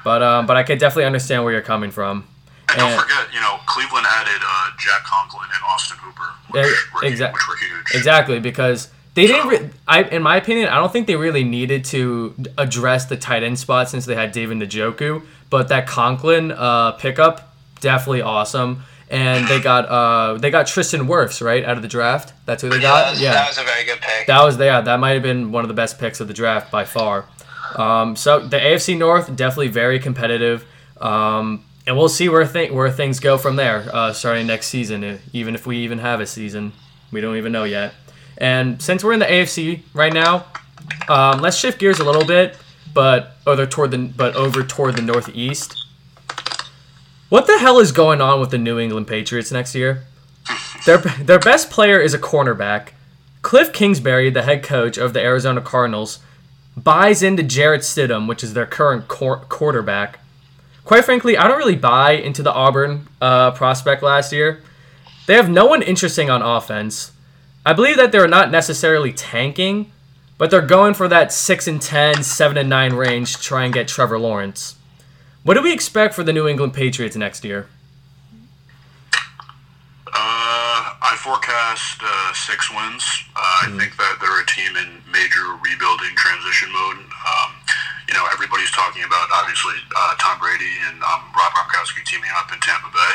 But 0.03 0.23
um, 0.23 0.45
but 0.45 0.57
I 0.57 0.63
can 0.63 0.77
definitely 0.77 1.05
understand 1.05 1.43
where 1.43 1.53
you're 1.53 1.61
coming 1.61 1.91
from. 1.91 2.27
And 2.69 2.79
don't 2.79 3.01
forget, 3.01 3.33
you 3.33 3.41
know, 3.41 3.57
Cleveland 3.65 4.05
added 4.09 4.41
uh, 4.43 4.69
Jack 4.79 5.03
Conklin 5.03 5.43
and 5.53 5.63
Austin 5.67 5.97
Hooper, 5.99 6.23
which, 6.51 6.63
were, 6.93 7.01
which 7.09 7.19
were 7.19 7.57
huge. 7.57 7.95
Exactly 7.95 8.39
because 8.39 8.89
they 9.13 9.27
didn't. 9.27 9.47
Re- 9.47 9.69
I, 9.87 10.03
in 10.03 10.21
my 10.21 10.37
opinion, 10.37 10.69
I 10.69 10.75
don't 10.75 10.91
think 10.91 11.07
they 11.07 11.17
really 11.17 11.43
needed 11.43 11.83
to 11.85 12.33
address 12.57 13.05
the 13.05 13.17
tight 13.17 13.43
end 13.43 13.59
spot 13.59 13.89
since 13.89 14.05
they 14.05 14.15
had 14.15 14.31
David 14.31 14.57
Njoku. 14.57 15.23
But 15.49 15.67
that 15.67 15.85
Conklin 15.85 16.51
uh, 16.51 16.93
pickup 16.93 17.53
definitely 17.81 18.21
awesome, 18.21 18.83
and 19.11 19.45
they 19.49 19.59
got 19.59 19.85
uh, 19.85 20.37
they 20.37 20.49
got 20.49 20.67
Tristan 20.67 21.01
Wirfs 21.01 21.45
right 21.45 21.65
out 21.65 21.75
of 21.75 21.81
the 21.81 21.89
draft. 21.89 22.33
That's 22.45 22.63
who 22.63 22.69
they 22.69 22.77
that, 22.77 22.81
got. 22.81 23.11
was, 23.11 23.21
Yeah, 23.21 23.33
that 23.33 23.49
was 23.49 23.57
a 23.57 23.63
very 23.63 23.83
good 23.83 23.99
pick. 23.99 24.25
That 24.27 24.41
was 24.41 24.57
yeah, 24.57 24.79
that 24.79 24.99
might 24.99 25.11
have 25.11 25.21
been 25.21 25.51
one 25.51 25.65
of 25.65 25.67
the 25.67 25.73
best 25.73 25.99
picks 25.99 26.21
of 26.21 26.29
the 26.29 26.33
draft 26.33 26.71
by 26.71 26.85
far. 26.85 27.25
Um, 27.75 28.15
so 28.15 28.39
the 28.39 28.57
AFC 28.57 28.97
North 28.97 29.35
definitely 29.35 29.67
very 29.67 29.99
competitive, 29.99 30.65
um, 30.99 31.65
and 31.85 31.97
we'll 31.97 32.09
see 32.09 32.29
where 32.29 32.47
th- 32.47 32.71
where 32.71 32.89
things 32.89 33.19
go 33.19 33.37
from 33.37 33.57
there 33.57 33.85
uh, 33.93 34.13
starting 34.13 34.47
next 34.47 34.67
season. 34.67 35.19
Even 35.33 35.55
if 35.55 35.67
we 35.67 35.77
even 35.79 35.99
have 35.99 36.21
a 36.21 36.25
season, 36.25 36.71
we 37.11 37.19
don't 37.19 37.35
even 37.35 37.51
know 37.51 37.65
yet. 37.65 37.93
And 38.37 38.81
since 38.81 39.03
we're 39.03 39.13
in 39.13 39.19
the 39.19 39.25
AFC 39.25 39.81
right 39.93 40.13
now, 40.13 40.45
um, 41.09 41.41
let's 41.41 41.57
shift 41.57 41.79
gears 41.79 41.99
a 41.99 42.05
little 42.05 42.25
bit, 42.25 42.57
but 42.93 43.35
over 43.45 43.65
toward 43.65 43.91
the 43.91 43.97
but 43.97 44.35
over 44.35 44.63
toward 44.63 44.95
the 44.95 45.01
Northeast. 45.01 45.75
What 47.31 47.47
the 47.47 47.59
hell 47.59 47.79
is 47.79 47.93
going 47.93 48.19
on 48.19 48.41
with 48.41 48.51
the 48.51 48.57
New 48.57 48.77
England 48.77 49.07
Patriots 49.07 49.53
next 49.53 49.73
year? 49.73 50.03
Their 50.85 50.97
their 50.97 51.39
best 51.39 51.69
player 51.69 51.97
is 51.97 52.13
a 52.13 52.19
cornerback. 52.19 52.89
Cliff 53.41 53.71
Kingsbury, 53.71 54.29
the 54.29 54.41
head 54.41 54.63
coach 54.63 54.97
of 54.97 55.13
the 55.13 55.21
Arizona 55.21 55.61
Cardinals, 55.61 56.19
buys 56.75 57.23
into 57.23 57.41
Jarrett 57.41 57.83
Stidham, 57.83 58.27
which 58.27 58.43
is 58.43 58.53
their 58.53 58.65
current 58.65 59.07
quar- 59.07 59.45
quarterback. 59.45 60.19
Quite 60.83 61.05
frankly, 61.05 61.37
I 61.37 61.47
don't 61.47 61.57
really 61.57 61.77
buy 61.77 62.11
into 62.11 62.43
the 62.43 62.51
Auburn 62.51 63.07
uh, 63.21 63.51
prospect 63.51 64.03
last 64.03 64.33
year. 64.33 64.61
They 65.25 65.35
have 65.35 65.49
no 65.49 65.65
one 65.65 65.83
interesting 65.83 66.29
on 66.29 66.41
offense. 66.41 67.13
I 67.65 67.71
believe 67.71 67.95
that 67.95 68.11
they're 68.11 68.27
not 68.27 68.51
necessarily 68.51 69.13
tanking, 69.13 69.89
but 70.37 70.51
they're 70.51 70.61
going 70.61 70.95
for 70.95 71.07
that 71.07 71.31
6 71.31 71.65
and 71.65 71.81
10, 71.81 72.23
7 72.23 72.57
and 72.57 72.67
9 72.67 72.93
range 72.93 73.37
to 73.37 73.41
try 73.41 73.63
and 73.63 73.73
get 73.73 73.87
Trevor 73.87 74.19
Lawrence. 74.19 74.75
What 75.43 75.55
do 75.55 75.63
we 75.63 75.73
expect 75.73 76.13
for 76.13 76.23
the 76.23 76.33
New 76.33 76.47
England 76.47 76.73
Patriots 76.73 77.15
next 77.15 77.43
year? 77.43 77.65
Uh, 80.13 80.77
I 81.01 81.17
forecast 81.17 81.97
uh, 81.97 82.33
six 82.33 82.69
wins. 82.69 83.01
Uh, 83.33 83.65
I 83.65 83.73
think 83.73 83.97
that 83.97 84.21
they're 84.21 84.37
a 84.37 84.45
team 84.45 84.77
in 84.77 85.01
major 85.09 85.57
rebuilding 85.65 86.13
transition 86.13 86.69
mode. 86.69 87.01
Um, 87.09 87.57
you 88.05 88.13
know, 88.13 88.27
everybody's 88.29 88.69
talking 88.69 89.01
about 89.01 89.33
obviously 89.33 89.81
uh, 89.97 90.13
Tom 90.21 90.37
Brady 90.37 90.77
and 90.85 91.01
um, 91.01 91.25
Rob 91.33 91.57
Gronkowski 91.57 92.05
teaming 92.05 92.29
up 92.37 92.53
in 92.53 92.59
Tampa 92.61 92.91
Bay, 92.93 93.13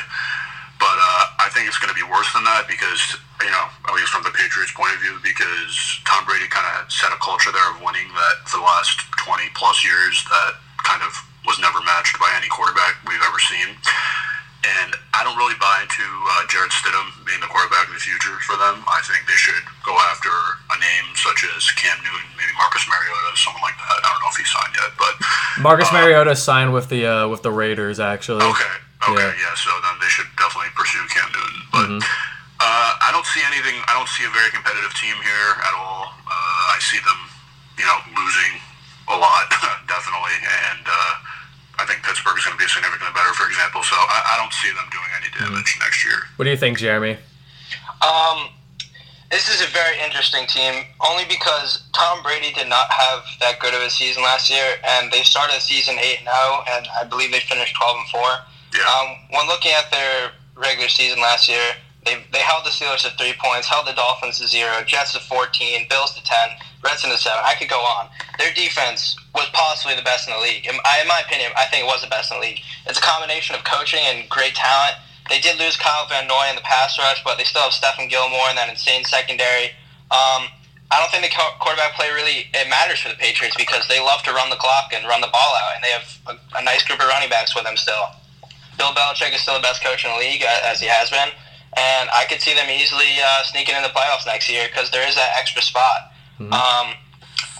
but 0.82 0.96
uh, 0.98 1.46
I 1.46 1.52
think 1.54 1.68
it's 1.68 1.78
going 1.78 1.92
to 1.92 1.98
be 1.98 2.06
worse 2.10 2.32
than 2.34 2.42
that 2.48 2.66
because 2.66 3.20
you 3.44 3.52
know, 3.52 3.68
at 3.86 3.94
least 3.94 4.08
from 4.08 4.24
the 4.24 4.32
Patriots' 4.32 4.72
point 4.72 4.96
of 4.96 5.00
view, 5.04 5.20
because 5.22 6.00
Tom 6.08 6.24
Brady 6.24 6.48
kind 6.48 6.64
of 6.74 6.90
set 6.90 7.12
a 7.12 7.20
culture 7.20 7.52
there 7.52 7.68
of 7.70 7.84
winning 7.84 8.08
that 8.16 8.48
for 8.48 8.56
the 8.58 8.66
last 8.66 9.04
twenty 9.20 9.46
plus 9.54 9.84
years 9.84 10.24
that 10.32 10.58
kind 10.82 11.04
of 11.04 11.12
was 11.46 11.58
never 11.62 11.78
matched 11.86 12.18
by 12.18 12.28
any 12.36 12.48
quarterback 12.50 12.98
we've 13.06 13.22
ever 13.22 13.38
seen. 13.38 13.74
And 14.66 14.98
I 15.14 15.22
don't 15.22 15.38
really 15.38 15.54
buy 15.62 15.78
into 15.86 16.02
uh, 16.02 16.42
Jarrett 16.50 16.74
Stidham 16.74 17.06
being 17.22 17.38
the 17.38 17.46
quarterback 17.46 17.86
in 17.86 17.94
the 17.94 18.02
future 18.02 18.34
for 18.42 18.58
them. 18.58 18.82
I 18.90 18.98
think 19.06 19.22
they 19.30 19.38
should 19.38 19.62
go 19.86 19.94
after 20.10 20.32
a 20.74 20.76
name 20.82 21.06
such 21.14 21.46
as 21.54 21.62
Cam 21.78 21.94
Newton, 22.02 22.26
maybe 22.34 22.50
Marcus 22.58 22.82
Mariota, 22.90 23.30
someone 23.38 23.62
like 23.62 23.78
that. 23.78 23.94
I 24.02 24.08
don't 24.10 24.22
know 24.26 24.32
if 24.34 24.38
he 24.42 24.46
signed 24.50 24.74
yet, 24.74 24.90
but 24.98 25.14
Marcus 25.62 25.86
Uh, 25.94 26.02
Mariota 26.02 26.34
signed 26.34 26.74
with 26.74 26.90
the 26.90 27.06
uh, 27.06 27.28
with 27.30 27.46
the 27.46 27.54
Raiders 27.54 28.02
actually. 28.02 28.42
okay, 28.42 28.74
okay, 29.06 29.30
Yeah. 29.38 29.38
yeah. 29.38 29.54
So 29.54 29.70
then 29.86 30.02
they 30.02 30.10
should 30.10 30.26
definitely 30.34 30.74
pursue 30.74 31.04
Cam 31.14 31.30
Newton. 31.30 31.62
But 31.70 31.86
uh, 32.58 32.90
I 33.06 33.14
don't 33.14 33.26
see 33.30 33.46
anything. 33.46 33.78
I 33.86 33.94
don't 33.94 34.10
see 34.18 34.26
a 34.26 34.32
very 34.34 34.50
competitive 34.50 34.90
team 34.98 35.14
here 35.22 35.50
at 35.62 35.74
all. 35.78 36.10
Uh, 36.26 36.74
I 36.74 36.82
see 36.82 36.98
them, 37.06 37.20
you 37.78 37.86
know, 37.86 37.98
losing 38.18 38.58
a 39.06 39.14
lot, 39.14 39.46
definitely, 39.86 40.34
and 40.74 40.82
uh, 40.90 41.14
I 41.78 41.84
think 41.84 42.02
Pittsburgh 42.02 42.38
is 42.38 42.44
going 42.44 42.56
to 42.56 42.62
be 42.62 42.68
significantly 42.68 43.12
better, 43.12 43.32
for 43.34 43.46
example. 43.46 43.82
So 43.82 43.96
I, 43.96 44.34
I 44.34 44.40
don't 44.40 44.52
see 44.52 44.72
them 44.72 44.88
doing 44.90 45.10
any 45.20 45.28
damage 45.36 45.66
mm-hmm. 45.66 45.84
next 45.84 46.04
year. 46.04 46.18
What 46.36 46.44
do 46.44 46.50
you 46.50 46.56
think, 46.56 46.78
Jeremy? 46.78 47.18
Um, 48.00 48.48
this 49.30 49.48
is 49.48 49.60
a 49.60 49.70
very 49.72 49.98
interesting 50.00 50.46
team, 50.46 50.84
only 51.02 51.24
because 51.28 51.82
Tom 51.92 52.22
Brady 52.22 52.52
did 52.52 52.68
not 52.68 52.86
have 52.90 53.24
that 53.40 53.58
good 53.58 53.74
of 53.74 53.82
a 53.82 53.90
season 53.90 54.22
last 54.22 54.48
year, 54.48 54.76
and 54.86 55.10
they 55.10 55.22
started 55.22 55.56
the 55.56 55.60
season 55.60 55.98
eight 55.98 56.22
and 56.22 56.30
zero, 56.30 56.62
oh, 56.62 56.64
and 56.70 56.86
I 57.00 57.04
believe 57.04 57.32
they 57.32 57.40
finished 57.40 57.74
twelve 57.74 57.98
and 57.98 58.08
four. 58.08 58.30
Yeah. 58.72 58.86
Um, 58.86 59.16
when 59.30 59.46
looking 59.46 59.72
at 59.72 59.90
their 59.90 60.30
regular 60.54 60.88
season 60.88 61.20
last 61.20 61.48
year, 61.48 61.74
they, 62.06 62.22
they 62.32 62.38
held 62.38 62.64
the 62.64 62.70
Steelers 62.70 63.02
to 63.02 63.10
three 63.18 63.34
points, 63.42 63.68
held 63.68 63.86
the 63.86 63.92
Dolphins 63.92 64.38
to 64.38 64.46
zero, 64.46 64.82
Jets 64.86 65.12
to 65.12 65.20
14, 65.20 65.86
Bills 65.90 66.14
to 66.14 66.22
10, 66.22 66.36
Redskins 66.86 67.14
to 67.14 67.20
7. 67.20 67.42
I 67.42 67.54
could 67.58 67.68
go 67.68 67.82
on. 67.82 68.08
Their 68.38 68.54
defense 68.54 69.18
was 69.34 69.50
possibly 69.52 69.98
the 69.98 70.06
best 70.06 70.28
in 70.28 70.34
the 70.34 70.40
league. 70.40 70.64
In, 70.64 70.74
in 70.74 71.06
my 71.10 71.20
opinion, 71.26 71.50
I 71.58 71.66
think 71.66 71.84
it 71.84 71.90
was 71.90 72.02
the 72.02 72.08
best 72.08 72.30
in 72.30 72.38
the 72.38 72.46
league. 72.46 72.62
It's 72.86 72.98
a 72.98 73.02
combination 73.02 73.54
of 73.58 73.64
coaching 73.64 74.00
and 74.06 74.28
great 74.30 74.54
talent. 74.54 74.96
They 75.28 75.42
did 75.42 75.58
lose 75.58 75.76
Kyle 75.76 76.06
Van 76.06 76.30
Noy 76.30 76.46
in 76.48 76.54
the 76.54 76.62
pass 76.62 76.98
rush, 76.98 77.22
but 77.26 77.36
they 77.36 77.44
still 77.44 77.66
have 77.66 77.74
Stephon 77.74 78.08
Gilmore 78.08 78.46
and 78.48 78.56
that 78.56 78.70
insane 78.70 79.04
secondary. 79.04 79.74
Um, 80.14 80.46
I 80.94 81.02
don't 81.02 81.10
think 81.10 81.26
the 81.26 81.34
quarterback 81.58 81.98
play 81.98 82.14
really 82.14 82.46
it 82.54 82.70
matters 82.70 83.02
for 83.02 83.10
the 83.10 83.18
Patriots 83.18 83.58
because 83.58 83.90
they 83.90 83.98
love 83.98 84.22
to 84.22 84.32
run 84.32 84.54
the 84.54 84.62
clock 84.62 84.94
and 84.94 85.02
run 85.04 85.20
the 85.20 85.34
ball 85.34 85.52
out, 85.58 85.74
and 85.74 85.82
they 85.82 85.90
have 85.90 86.06
a, 86.30 86.62
a 86.62 86.62
nice 86.62 86.86
group 86.86 87.02
of 87.02 87.10
running 87.10 87.28
backs 87.28 87.58
with 87.58 87.66
them 87.66 87.76
still. 87.76 88.14
Bill 88.78 88.94
Belichick 88.94 89.34
is 89.34 89.42
still 89.42 89.58
the 89.58 89.66
best 89.66 89.82
coach 89.82 90.04
in 90.06 90.12
the 90.14 90.18
league, 90.18 90.46
as 90.46 90.78
he 90.78 90.86
has 90.86 91.10
been 91.10 91.34
and 91.76 92.08
I 92.10 92.24
could 92.24 92.40
see 92.40 92.54
them 92.54 92.70
easily 92.70 93.20
uh, 93.22 93.42
sneaking 93.44 93.76
in 93.76 93.82
the 93.82 93.92
playoffs 93.92 94.26
next 94.26 94.48
year 94.48 94.66
because 94.66 94.90
there 94.90 95.06
is 95.06 95.14
that 95.14 95.36
extra 95.38 95.60
spot. 95.60 96.10
Mm-hmm. 96.38 96.52
Um, 96.52 96.94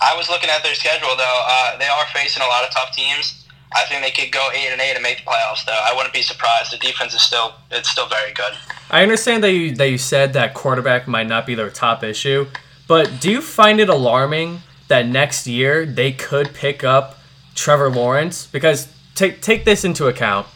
I 0.02 0.14
was 0.16 0.28
looking 0.28 0.50
at 0.50 0.62
their 0.62 0.74
schedule 0.74 1.16
though; 1.16 1.42
uh, 1.46 1.78
they 1.78 1.88
are 1.88 2.04
facing 2.12 2.42
a 2.42 2.46
lot 2.46 2.64
of 2.64 2.70
tough 2.70 2.92
teams. 2.92 3.44
I 3.74 3.84
think 3.84 4.02
they 4.02 4.10
could 4.10 4.32
go 4.32 4.48
eight 4.54 4.68
and 4.70 4.80
eight 4.80 4.94
and 4.94 5.02
make 5.02 5.18
the 5.18 5.24
playoffs. 5.24 5.64
Though 5.64 5.72
I 5.72 5.92
wouldn't 5.94 6.14
be 6.14 6.22
surprised. 6.22 6.72
The 6.72 6.78
defense 6.78 7.14
is 7.14 7.22
still 7.22 7.54
it's 7.70 7.90
still 7.90 8.08
very 8.08 8.32
good. 8.32 8.52
I 8.90 9.02
understand 9.02 9.42
that 9.44 9.52
you 9.52 9.74
that 9.76 9.90
you 9.90 9.98
said 9.98 10.32
that 10.34 10.54
quarterback 10.54 11.08
might 11.08 11.26
not 11.26 11.46
be 11.46 11.54
their 11.54 11.70
top 11.70 12.04
issue, 12.04 12.46
but 12.86 13.20
do 13.20 13.30
you 13.30 13.40
find 13.40 13.80
it 13.80 13.88
alarming 13.88 14.60
that 14.88 15.06
next 15.06 15.46
year 15.46 15.84
they 15.84 16.12
could 16.12 16.54
pick 16.54 16.84
up 16.84 17.18
Trevor 17.54 17.90
Lawrence? 17.90 18.46
Because 18.46 18.88
take 19.14 19.42
take 19.42 19.64
this 19.64 19.84
into 19.84 20.06
account. 20.06 20.46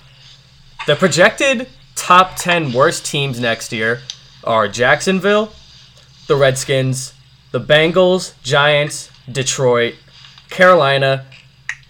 The 0.87 0.96
projected 0.96 1.68
top 1.94 2.37
10 2.37 2.72
worst 2.72 3.04
teams 3.04 3.38
next 3.38 3.72
year 3.72 4.00
are 4.42 4.66
Jacksonville, 4.68 5.52
the 6.26 6.37
Redskins, 6.37 7.12
the 7.51 7.61
Bengals, 7.61 8.41
Giants, 8.43 9.11
Detroit, 9.31 9.95
Carolina, 10.49 11.27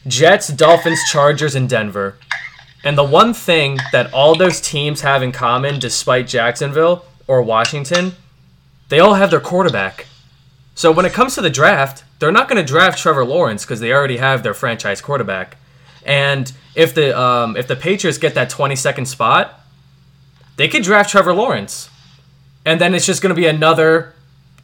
Jets, 0.07 0.49
Dolphins, 0.49 1.01
Chargers, 1.11 1.55
and 1.55 1.69
Denver. 1.69 2.17
And 2.83 2.97
the 2.97 3.05
one 3.05 3.35
thing 3.35 3.79
that 3.93 4.13
all 4.13 4.35
those 4.35 4.61
teams 4.61 5.03
have 5.03 5.23
in 5.23 5.33
common, 5.33 5.79
despite 5.79 6.27
Jacksonville 6.27 7.05
or 7.27 7.43
Washington, 7.43 8.13
they 8.89 9.01
all 9.01 9.15
have 9.15 9.31
their 9.31 9.41
quarterback. 9.41 10.07
So 10.75 10.91
when 10.91 11.05
it 11.05 11.13
comes 11.13 11.35
to 11.35 11.43
the 11.43 11.51
draft, 11.51 12.05
they're 12.19 12.33
not 12.33 12.49
going 12.49 12.65
to 12.65 12.67
draft 12.67 12.99
Trevor 12.99 13.25
Lawrence 13.25 13.65
because 13.65 13.81
they 13.81 13.93
already 13.93 14.17
have 14.17 14.43
their 14.43 14.55
franchise 14.55 15.01
quarterback. 15.01 15.59
And 16.07 16.51
if 16.75 16.95
the 16.95 17.19
um, 17.19 17.57
if 17.57 17.67
the 17.67 17.77
Patriots 17.77 18.19
get 18.19 18.35
that 18.35 18.51
22nd 18.51 19.07
spot, 19.07 19.61
they 20.57 20.69
could 20.69 20.83
draft 20.83 21.11
Trevor 21.11 21.35
Lawrence, 21.35 21.91
and 22.65 22.81
then 22.81 22.95
it's 22.95 23.07
just 23.07 23.21
going 23.21 23.35
to 23.35 23.41
be 23.41 23.47
another 23.47 24.15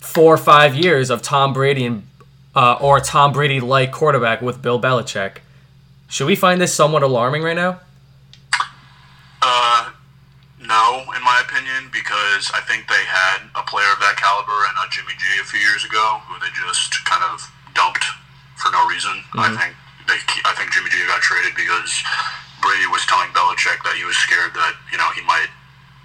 four 0.06 0.34
or 0.34 0.38
five 0.38 0.74
years 0.74 1.10
of 1.10 1.22
Tom 1.22 1.52
Brady 1.52 1.84
and 1.84 2.06
uh, 2.54 2.78
or 2.80 3.00
Tom 3.00 3.32
Brady 3.32 3.60
like 3.60 3.92
quarterback 3.92 4.40
with 4.40 4.62
Bill 4.62 4.80
Belichick. 4.80 5.38
Should 6.08 6.26
we 6.26 6.36
find 6.36 6.60
this 6.60 6.72
somewhat 6.72 7.02
alarming 7.02 7.42
right 7.42 7.56
now? 7.56 7.80
Uh, 9.42 9.90
no, 10.62 11.04
in 11.12 11.22
my 11.22 11.42
opinion, 11.44 11.90
because 11.92 12.50
I 12.54 12.64
think 12.64 12.88
they 12.88 13.04
had 13.04 13.44
a 13.54 13.62
player 13.62 13.90
of 13.92 14.00
that 14.00 14.16
caliber 14.16 14.56
and 14.70 14.74
uh, 14.78 14.88
Jimmy 14.88 15.12
G 15.18 15.24
a 15.40 15.44
few 15.44 15.60
years 15.60 15.84
ago, 15.84 16.22
who 16.24 16.40
they 16.40 16.48
just 16.56 17.04
kind 17.04 17.22
of 17.28 17.44
dumped 17.74 18.04
for 18.56 18.72
no 18.72 18.88
reason. 18.88 19.12
Mm-hmm. 19.36 19.40
I 19.40 19.50
think 19.52 19.76
they, 20.08 20.18
I 20.48 20.56
think 20.56 20.72
Jimmy 20.72 20.88
G 20.88 21.04
got 21.04 21.20
traded 21.20 21.52
because 21.52 21.92
Brady 22.64 22.88
was 22.88 23.04
telling 23.04 23.28
Belichick 23.36 23.84
that 23.84 24.00
he 24.00 24.08
was 24.08 24.16
scared 24.16 24.54
that 24.56 24.72
you 24.90 24.96
know 24.96 25.12
he 25.12 25.20
might 25.28 25.52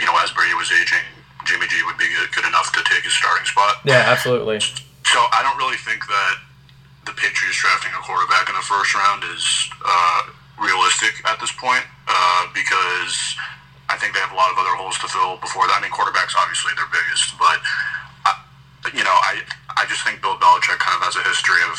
you 0.02 0.08
know, 0.10 0.18
as 0.18 0.34
Brady 0.34 0.58
was 0.58 0.74
aging, 0.74 1.06
Jimmy 1.46 1.68
G 1.68 1.82
would 1.86 1.98
be 1.98 2.08
good 2.32 2.46
enough 2.46 2.72
to 2.74 2.84
take 2.86 3.04
his 3.04 3.14
starting 3.14 3.46
spot. 3.46 3.82
Yeah, 3.86 4.06
absolutely. 4.08 4.60
So 4.60 5.20
I 5.34 5.42
don't 5.44 5.58
really 5.58 5.78
think 5.78 6.06
that 6.08 6.36
the 7.06 7.14
Patriots 7.18 7.58
drafting 7.58 7.92
a 7.98 8.02
quarterback 8.06 8.48
in 8.48 8.56
the 8.56 8.66
first 8.66 8.94
round 8.94 9.24
is 9.26 9.44
uh, 9.84 10.22
realistic 10.62 11.18
at 11.26 11.40
this 11.42 11.52
point 11.52 11.84
uh, 12.08 12.48
because 12.54 13.36
I 13.90 13.98
think 13.98 14.14
they 14.14 14.22
have 14.22 14.32
a 14.32 14.40
lot 14.40 14.54
of 14.54 14.58
other 14.62 14.78
holes 14.78 14.96
to 15.02 15.08
fill 15.10 15.38
before 15.42 15.66
that. 15.68 15.78
I 15.78 15.82
mean, 15.82 15.92
quarterbacks 15.92 16.38
obviously 16.38 16.72
their 16.78 16.90
biggest, 16.94 17.36
but 17.42 17.60
I, 18.24 18.38
you 18.94 19.04
know, 19.04 19.18
I 19.26 19.42
I 19.76 19.86
just 19.90 20.06
think 20.06 20.22
Bill 20.22 20.38
Belichick 20.38 20.78
kind 20.78 20.96
of 20.96 21.04
has 21.10 21.18
a 21.18 21.26
history 21.26 21.60
of 21.68 21.76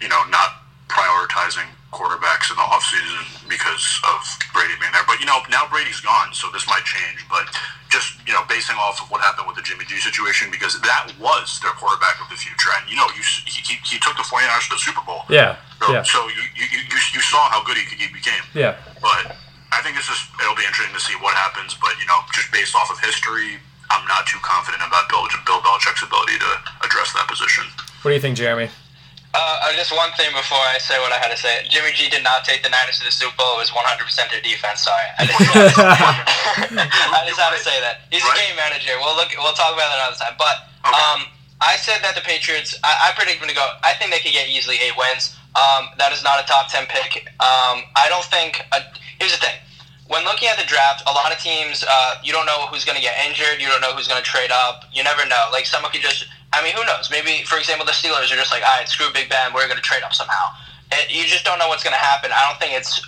you 0.00 0.08
know 0.08 0.20
not 0.28 0.68
prioritizing 0.86 1.66
quarterbacks 1.96 2.52
in 2.52 2.56
the 2.60 2.66
offseason 2.68 3.24
because 3.48 3.80
of 4.04 4.20
Brady 4.52 4.76
being 4.76 4.92
there. 4.92 5.08
But, 5.08 5.16
you 5.18 5.26
know, 5.26 5.40
now 5.48 5.64
Brady's 5.72 6.04
gone, 6.04 6.36
so 6.36 6.52
this 6.52 6.68
might 6.68 6.84
change. 6.84 7.24
But 7.32 7.48
just, 7.88 8.20
you 8.28 8.36
know, 8.36 8.44
basing 8.44 8.76
off 8.76 9.00
of 9.00 9.08
what 9.08 9.24
happened 9.24 9.48
with 9.48 9.56
the 9.56 9.64
Jimmy 9.64 9.88
G 9.88 9.96
situation, 9.96 10.52
because 10.52 10.76
that 10.84 11.08
was 11.16 11.56
their 11.64 11.72
quarterback 11.80 12.20
of 12.20 12.28
the 12.28 12.36
future. 12.36 12.68
And, 12.76 12.84
you 12.84 13.00
know, 13.00 13.08
you, 13.16 13.24
he, 13.48 13.80
he 13.88 13.96
took 13.96 14.12
the 14.20 14.26
49ers 14.28 14.68
to 14.68 14.76
the 14.76 14.84
Super 14.84 15.00
Bowl. 15.08 15.24
Yeah. 15.32 15.56
So, 15.80 15.88
yeah. 15.88 16.04
so 16.04 16.28
you, 16.28 16.42
you, 16.52 16.66
you, 16.84 17.00
you 17.16 17.22
saw 17.24 17.48
how 17.48 17.64
good 17.64 17.80
he, 17.80 17.88
he 17.96 18.12
became. 18.12 18.44
Yeah. 18.52 18.76
But 19.00 19.32
I 19.72 19.80
think 19.80 19.96
this 19.96 20.12
is, 20.12 20.20
it'll 20.36 20.58
be 20.58 20.68
interesting 20.68 20.92
to 20.92 21.00
see 21.00 21.16
what 21.24 21.32
happens. 21.32 21.72
But, 21.80 21.96
you 21.96 22.04
know, 22.04 22.20
just 22.36 22.52
based 22.52 22.76
off 22.76 22.92
of 22.92 23.00
history, 23.00 23.56
I'm 23.88 24.04
not 24.04 24.26
too 24.28 24.38
confident 24.44 24.84
about 24.84 25.08
Bill, 25.08 25.24
Bill 25.48 25.64
Belichick's 25.64 26.04
ability 26.04 26.36
to 26.44 26.50
address 26.84 27.16
that 27.16 27.24
position. 27.24 27.64
What 28.02 28.10
do 28.10 28.14
you 28.14 28.20
think, 28.20 28.36
Jeremy? 28.36 28.68
Uh, 29.66 29.74
just 29.74 29.90
one 29.90 30.14
thing 30.14 30.30
before 30.30 30.62
I 30.62 30.78
say 30.78 30.94
what 31.02 31.10
I 31.10 31.18
had 31.18 31.26
to 31.34 31.36
say. 31.36 31.66
Jimmy 31.66 31.90
G 31.90 32.06
did 32.06 32.22
not 32.22 32.46
take 32.46 32.62
the 32.62 32.70
Niners 32.70 33.02
to 33.02 33.04
the 33.04 33.10
Super 33.10 33.34
Bowl. 33.34 33.58
It 33.58 33.66
was 33.66 33.74
100% 33.74 33.98
their 34.30 34.38
defense. 34.38 34.86
Sorry, 34.86 35.10
I 35.18 35.26
just, 35.26 35.42
I 37.10 37.26
just 37.26 37.34
had 37.34 37.50
to 37.50 37.58
say 37.58 37.74
that. 37.82 38.06
He's 38.14 38.22
a 38.22 38.30
game 38.38 38.54
manager. 38.54 38.94
We'll 39.02 39.18
look. 39.18 39.34
We'll 39.34 39.58
talk 39.58 39.74
about 39.74 39.90
that 39.90 39.98
another 39.98 40.22
time. 40.22 40.38
But 40.38 40.70
um, 40.86 41.26
I 41.58 41.74
said 41.82 41.98
that 42.06 42.14
the 42.14 42.22
Patriots. 42.22 42.78
I, 42.86 43.10
I 43.10 43.18
predict 43.18 43.42
them 43.42 43.50
to 43.50 43.58
go. 43.58 43.66
I 43.82 43.98
think 43.98 44.14
they 44.14 44.22
could 44.22 44.30
get 44.30 44.46
easily 44.46 44.78
eight 44.78 44.94
wins. 44.94 45.34
Um, 45.58 45.90
that 45.98 46.14
is 46.14 46.22
not 46.22 46.38
a 46.38 46.46
top 46.46 46.70
ten 46.70 46.86
pick. 46.86 47.26
Um, 47.42 47.82
I 47.98 48.06
don't 48.06 48.24
think. 48.30 48.62
Uh, 48.70 48.86
here's 49.18 49.34
the 49.34 49.42
thing. 49.42 49.58
When 50.06 50.22
looking 50.22 50.46
at 50.46 50.62
the 50.62 50.68
draft, 50.70 51.02
a 51.10 51.12
lot 51.12 51.34
of 51.34 51.42
teams, 51.42 51.82
uh, 51.82 52.22
you 52.22 52.30
don't 52.30 52.46
know 52.46 52.70
who's 52.70 52.86
going 52.86 52.94
to 52.94 53.02
get 53.02 53.18
injured. 53.26 53.58
You 53.58 53.66
don't 53.66 53.82
know 53.82 53.90
who's 53.98 54.06
going 54.06 54.22
to 54.22 54.28
trade 54.28 54.54
up. 54.54 54.86
You 54.94 55.02
never 55.02 55.26
know. 55.26 55.50
Like 55.50 55.66
someone 55.66 55.90
could 55.90 56.06
just 56.06 56.30
I 56.52 56.62
mean, 56.62 56.74
who 56.74 56.84
knows? 56.84 57.10
Maybe, 57.10 57.44
for 57.44 57.58
example, 57.58 57.84
the 57.84 57.92
Steelers 57.92 58.32
are 58.32 58.38
just 58.38 58.52
like, 58.52 58.62
all 58.62 58.78
right, 58.78 58.88
screw 58.88 59.06
Big 59.12 59.28
Ben, 59.28 59.52
we're 59.52 59.66
going 59.66 59.76
to 59.76 59.82
trade 59.82 60.02
up 60.02 60.14
somehow. 60.14 60.54
It, 60.92 61.10
you 61.10 61.24
just 61.24 61.44
don't 61.44 61.58
know 61.58 61.68
what's 61.68 61.82
going 61.82 61.96
to 61.96 62.00
happen. 62.00 62.30
I 62.32 62.48
don't 62.48 62.58
think 62.58 62.72
it's, 62.72 63.02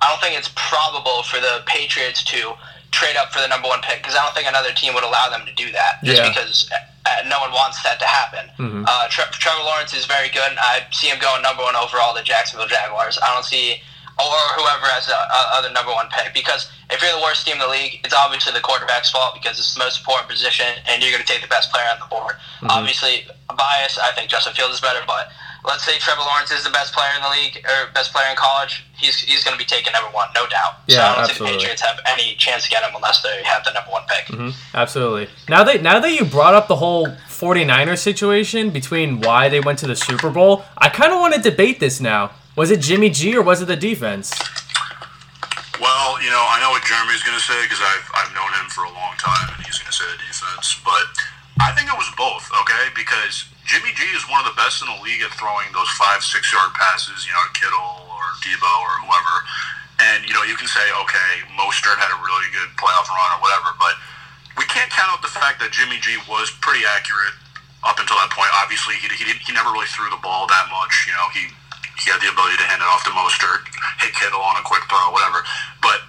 I 0.00 0.08
don't 0.08 0.20
think 0.20 0.38
it's 0.38 0.50
probable 0.54 1.22
for 1.24 1.40
the 1.40 1.62
Patriots 1.66 2.22
to 2.24 2.54
trade 2.94 3.16
up 3.16 3.32
for 3.32 3.40
the 3.40 3.48
number 3.48 3.66
one 3.66 3.82
pick 3.82 3.98
because 3.98 4.14
I 4.14 4.22
don't 4.22 4.34
think 4.34 4.46
another 4.46 4.70
team 4.72 4.94
would 4.94 5.02
allow 5.02 5.28
them 5.28 5.42
to 5.46 5.54
do 5.54 5.72
that 5.72 5.98
just 6.04 6.22
yeah. 6.22 6.28
because 6.30 6.70
uh, 6.70 7.26
no 7.26 7.40
one 7.40 7.50
wants 7.50 7.82
that 7.82 7.98
to 7.98 8.06
happen. 8.06 8.46
Mm-hmm. 8.56 8.84
Uh, 8.86 9.08
Tre- 9.10 9.24
Trevor 9.32 9.64
Lawrence 9.64 9.92
is 9.92 10.06
very 10.06 10.30
good. 10.30 10.54
I 10.56 10.86
see 10.92 11.08
him 11.08 11.18
going 11.18 11.42
number 11.42 11.62
one 11.62 11.74
overall, 11.74 12.14
the 12.14 12.22
Jacksonville 12.22 12.68
Jaguars. 12.68 13.18
I 13.18 13.34
don't 13.34 13.44
see 13.44 13.82
or 14.18 14.38
whoever 14.54 14.86
has 14.94 15.06
the 15.06 15.16
other 15.30 15.70
number 15.74 15.90
one 15.90 16.06
pick. 16.10 16.34
Because 16.34 16.70
if 16.90 17.02
you're 17.02 17.14
the 17.14 17.22
worst 17.22 17.46
team 17.46 17.58
in 17.58 17.64
the 17.64 17.68
league, 17.68 18.00
it's 18.04 18.14
obviously 18.14 18.52
the 18.52 18.62
quarterback's 18.62 19.10
fault 19.10 19.34
because 19.34 19.58
it's 19.58 19.74
the 19.74 19.82
most 19.82 20.00
important 20.00 20.30
position, 20.30 20.66
and 20.86 21.02
you're 21.02 21.10
going 21.10 21.24
to 21.24 21.28
take 21.28 21.42
the 21.42 21.50
best 21.50 21.72
player 21.72 21.86
on 21.90 21.98
the 21.98 22.06
board. 22.06 22.38
Mm-hmm. 22.62 22.70
Obviously, 22.70 23.26
bias. 23.50 23.98
I 23.98 24.12
think 24.12 24.30
Justin 24.30 24.54
Fields 24.54 24.74
is 24.74 24.80
better, 24.80 25.02
but 25.06 25.28
let's 25.64 25.84
say 25.84 25.98
Trevor 25.98 26.20
Lawrence 26.20 26.50
is 26.50 26.64
the 26.64 26.70
best 26.70 26.92
player 26.92 27.10
in 27.16 27.22
the 27.22 27.30
league 27.30 27.64
or 27.64 27.92
best 27.92 28.12
player 28.12 28.28
in 28.30 28.36
college. 28.36 28.84
He's 28.96 29.20
he's 29.20 29.42
going 29.42 29.56
to 29.56 29.58
be 29.58 29.66
taken 29.66 29.92
number 29.92 30.10
one, 30.14 30.28
no 30.34 30.46
doubt. 30.46 30.84
Yeah, 30.86 30.96
so 30.96 31.02
I 31.02 31.06
don't 31.06 31.18
absolutely. 31.18 31.34
think 31.34 31.38
the 31.38 31.58
Patriots 31.58 31.82
have 31.82 31.98
any 32.06 32.34
chance 32.36 32.64
to 32.64 32.70
get 32.70 32.82
him 32.82 32.94
unless 32.94 33.22
they 33.22 33.42
have 33.44 33.64
the 33.64 33.72
number 33.72 33.90
one 33.90 34.02
pick. 34.08 34.26
Mm-hmm. 34.26 34.76
Absolutely. 34.76 35.28
Now 35.48 35.64
that 35.64 35.82
now 35.82 35.98
that 36.00 36.12
you 36.12 36.24
brought 36.24 36.54
up 36.54 36.68
the 36.68 36.76
whole 36.76 37.08
49ers 37.28 37.98
situation 37.98 38.70
between 38.70 39.20
why 39.20 39.48
they 39.48 39.60
went 39.60 39.78
to 39.80 39.86
the 39.86 39.96
Super 39.96 40.30
Bowl, 40.30 40.64
I 40.78 40.88
kind 40.88 41.12
of 41.12 41.18
want 41.18 41.34
to 41.34 41.40
debate 41.40 41.80
this 41.80 42.00
now. 42.00 42.30
Was 42.54 42.70
it 42.70 42.78
Jimmy 42.78 43.10
G 43.10 43.34
or 43.34 43.42
was 43.42 43.58
it 43.58 43.66
the 43.66 43.74
defense? 43.74 44.30
Well, 45.82 46.22
you 46.22 46.30
know, 46.30 46.38
I 46.38 46.62
know 46.62 46.70
what 46.70 46.86
Jeremy's 46.86 47.26
going 47.26 47.34
to 47.34 47.42
say 47.42 47.58
because 47.66 47.82
I've, 47.82 48.06
I've 48.14 48.30
known 48.30 48.46
him 48.62 48.70
for 48.70 48.86
a 48.86 48.94
long 48.94 49.18
time, 49.18 49.50
and 49.50 49.58
he's 49.66 49.74
going 49.82 49.90
to 49.90 49.98
say 49.98 50.06
the 50.06 50.22
defense. 50.22 50.78
But 50.86 51.02
I 51.58 51.74
think 51.74 51.90
it 51.90 51.98
was 51.98 52.06
both, 52.14 52.46
okay? 52.62 52.94
Because 52.94 53.50
Jimmy 53.66 53.90
G 53.98 54.06
is 54.14 54.22
one 54.30 54.38
of 54.38 54.46
the 54.46 54.54
best 54.54 54.86
in 54.86 54.86
the 54.86 55.02
league 55.02 55.18
at 55.26 55.34
throwing 55.34 55.66
those 55.74 55.90
five, 55.98 56.22
six 56.22 56.46
yard 56.54 56.70
passes, 56.78 57.26
you 57.26 57.34
know, 57.34 57.42
Kittle 57.58 58.06
or 58.06 58.22
Deebo 58.38 58.70
or 58.86 59.02
whoever. 59.02 59.34
And, 60.14 60.22
you 60.22 60.30
know, 60.30 60.46
you 60.46 60.54
can 60.54 60.70
say, 60.70 60.86
okay, 61.02 61.42
Mostert 61.58 61.98
had 61.98 62.14
a 62.14 62.18
really 62.22 62.46
good 62.54 62.70
playoff 62.78 63.10
run 63.10 63.30
or 63.34 63.42
whatever, 63.42 63.74
but 63.82 63.98
we 64.54 64.62
can't 64.70 64.94
count 64.94 65.10
out 65.10 65.26
the 65.26 65.34
fact 65.34 65.58
that 65.58 65.74
Jimmy 65.74 65.98
G 65.98 66.22
was 66.30 66.54
pretty 66.62 66.86
accurate 66.86 67.34
up 67.82 67.98
until 67.98 68.14
that 68.22 68.30
point. 68.30 68.50
Obviously, 68.62 68.94
he, 69.02 69.10
he, 69.10 69.26
he 69.42 69.50
never 69.50 69.74
really 69.74 69.90
threw 69.90 70.06
the 70.06 70.22
ball 70.22 70.46
that 70.46 70.70
much. 70.70 71.10
You 71.10 71.18
know, 71.18 71.26
he 71.34 71.50
he 72.04 72.12
had 72.12 72.20
the 72.20 72.28
ability 72.28 72.60
to 72.60 72.66
hand 72.68 72.84
it 72.84 72.88
off 72.92 73.00
to 73.08 73.12
Mostert, 73.16 73.64
hit 74.04 74.12
Kittle 74.12 74.44
on 74.44 74.60
a 74.60 74.64
quick 74.64 74.84
throw, 74.92 75.08
whatever. 75.08 75.40
But 75.80 76.04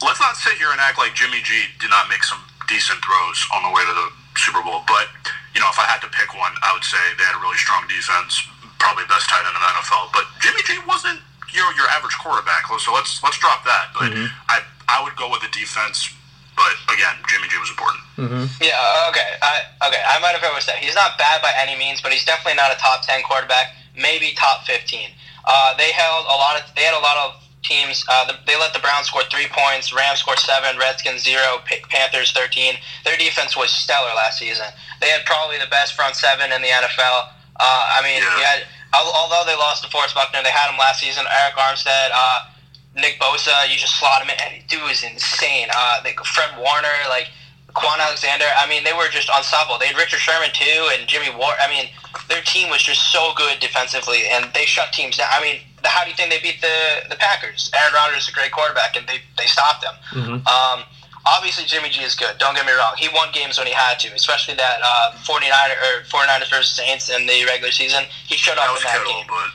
let's 0.00 0.20
not 0.20 0.36
sit 0.40 0.56
here 0.56 0.72
and 0.72 0.80
act 0.80 0.96
like 0.96 1.12
Jimmy 1.12 1.44
G 1.44 1.68
did 1.76 1.92
not 1.92 2.08
make 2.08 2.24
some 2.24 2.40
decent 2.66 2.98
throws 3.04 3.38
on 3.52 3.62
the 3.62 3.72
way 3.72 3.84
to 3.84 3.94
the 3.94 4.08
Super 4.40 4.64
Bowl. 4.64 4.80
But 4.88 5.12
you 5.52 5.60
know, 5.60 5.68
if 5.68 5.78
I 5.80 5.88
had 5.88 6.00
to 6.04 6.10
pick 6.12 6.32
one, 6.36 6.52
I 6.60 6.72
would 6.72 6.84
say 6.84 7.00
they 7.16 7.24
had 7.24 7.36
a 7.36 7.42
really 7.44 7.56
strong 7.56 7.84
defense, 7.88 8.40
probably 8.80 9.04
best 9.08 9.28
tight 9.28 9.44
end 9.44 9.56
in 9.56 9.60
the 9.60 9.72
NFL. 9.80 10.12
But 10.12 10.24
Jimmy 10.40 10.60
G 10.64 10.80
wasn't 10.84 11.20
your 11.52 11.68
your 11.76 11.88
average 11.92 12.16
quarterback. 12.20 12.68
So 12.80 12.92
let's 12.92 13.20
let's 13.24 13.38
drop 13.40 13.64
that. 13.64 13.92
But 13.96 14.12
mm-hmm. 14.12 14.28
I 14.48 14.60
I 14.88 15.04
would 15.04 15.16
go 15.16 15.32
with 15.32 15.40
the 15.40 15.52
defense. 15.52 16.12
But 16.56 16.72
again, 16.88 17.12
Jimmy 17.28 17.48
G 17.52 17.60
was 17.60 17.68
important. 17.68 18.00
Mm-hmm. 18.16 18.44
Yeah. 18.64 19.12
Okay. 19.12 19.28
I, 19.44 19.60
okay. 19.88 20.00
I 20.00 20.16
might 20.24 20.32
have 20.32 20.44
overstepped. 20.44 20.80
He's 20.80 20.96
not 20.96 21.20
bad 21.20 21.44
by 21.44 21.52
any 21.52 21.76
means, 21.76 22.00
but 22.00 22.16
he's 22.16 22.24
definitely 22.24 22.56
not 22.56 22.72
a 22.72 22.80
top 22.80 23.04
ten 23.04 23.20
quarterback. 23.24 23.76
Maybe 23.92 24.32
top 24.36 24.64
fifteen. 24.64 25.12
Uh, 25.46 25.76
they 25.76 25.92
held 25.92 26.26
a 26.26 26.36
lot 26.36 26.60
of. 26.60 26.74
They 26.74 26.82
had 26.82 26.94
a 26.94 27.02
lot 27.02 27.16
of 27.16 27.42
teams. 27.62 28.04
Uh, 28.08 28.26
the, 28.26 28.34
they 28.46 28.58
let 28.58 28.72
the 28.72 28.80
Browns 28.80 29.06
score 29.06 29.22
three 29.30 29.46
points. 29.50 29.92
Rams 29.92 30.20
score 30.20 30.36
seven. 30.36 30.78
Redskins 30.78 31.22
zero. 31.22 31.62
Panthers 31.88 32.32
thirteen. 32.32 32.74
Their 33.04 33.16
defense 33.16 33.56
was 33.56 33.70
stellar 33.70 34.14
last 34.14 34.38
season. 34.38 34.66
They 35.00 35.08
had 35.08 35.24
probably 35.24 35.58
the 35.58 35.70
best 35.70 35.94
front 35.94 36.16
seven 36.16 36.52
in 36.52 36.62
the 36.62 36.68
NFL. 36.68 37.30
Uh, 37.58 37.84
I 37.96 38.02
mean, 38.02 38.20
yeah. 38.20 38.60
had, 38.60 38.62
although 38.92 39.42
they 39.46 39.56
lost 39.56 39.82
to 39.84 39.90
Forrest 39.90 40.14
Buckner, 40.14 40.42
they 40.42 40.50
had 40.50 40.70
him 40.70 40.78
last 40.78 41.00
season. 41.00 41.24
Arik 41.24 41.56
Armstead, 41.56 42.10
uh, 42.12 42.50
Nick 42.94 43.18
Bosa, 43.20 43.68
you 43.68 43.76
just 43.76 43.98
slot 43.98 44.22
him 44.22 44.30
in. 44.30 44.36
And 44.40 44.66
dude 44.68 44.82
was 44.82 45.02
insane. 45.02 45.68
Uh, 45.74 46.02
they, 46.02 46.12
Fred 46.24 46.50
Warner, 46.58 46.96
like 47.08 47.28
Kwon 47.76 48.00
Alexander. 48.00 48.48
I 48.56 48.66
mean, 48.66 48.84
they 48.84 48.92
were 48.96 49.08
just 49.12 49.28
unstoppable. 49.28 49.78
They 49.78 49.92
had 49.92 49.96
Richard 49.96 50.20
Sherman 50.20 50.50
too, 50.56 50.88
and 50.96 51.06
Jimmy 51.06 51.28
Ward. 51.30 51.60
I 51.60 51.68
mean, 51.68 51.92
their 52.28 52.40
team 52.42 52.70
was 52.72 52.82
just 52.82 53.12
so 53.12 53.32
good 53.36 53.60
defensively, 53.60 54.24
and 54.32 54.48
they 54.54 54.64
shut 54.64 54.92
teams 54.92 55.16
down. 55.16 55.28
I 55.30 55.40
mean, 55.42 55.60
how 55.84 56.02
do 56.04 56.10
you 56.10 56.16
think 56.16 56.32
they 56.32 56.40
beat 56.40 56.60
the 56.60 57.06
the 57.08 57.16
Packers? 57.16 57.70
Aaron 57.76 57.92
Rodgers 57.92 58.24
is 58.24 58.28
a 58.28 58.32
great 58.32 58.50
quarterback, 58.50 58.96
and 58.96 59.06
they 59.06 59.20
they 59.36 59.46
stopped 59.46 59.84
them. 59.84 59.94
Mm-hmm. 60.16 60.40
Um, 60.48 60.88
obviously 61.26 61.64
Jimmy 61.66 61.90
G 61.90 62.02
is 62.02 62.14
good. 62.14 62.38
Don't 62.38 62.54
get 62.54 62.64
me 62.64 62.72
wrong. 62.72 62.94
He 62.96 63.08
won 63.12 63.28
games 63.32 63.58
when 63.58 63.66
he 63.66 63.74
had 63.74 63.98
to, 64.00 64.08
especially 64.14 64.54
that 64.54 64.78
uh, 64.82 65.18
49 65.26 65.50
or 65.52 66.06
49ers 66.06 66.48
versus 66.48 66.70
Saints 66.70 67.10
in 67.10 67.26
the 67.26 67.44
regular 67.44 67.72
season. 67.72 68.04
He 68.26 68.36
showed 68.36 68.56
up 68.56 68.76
in 68.76 68.82
that 68.84 69.02
Kittle, 69.02 69.12
game. 69.12 69.26
But 69.28 69.50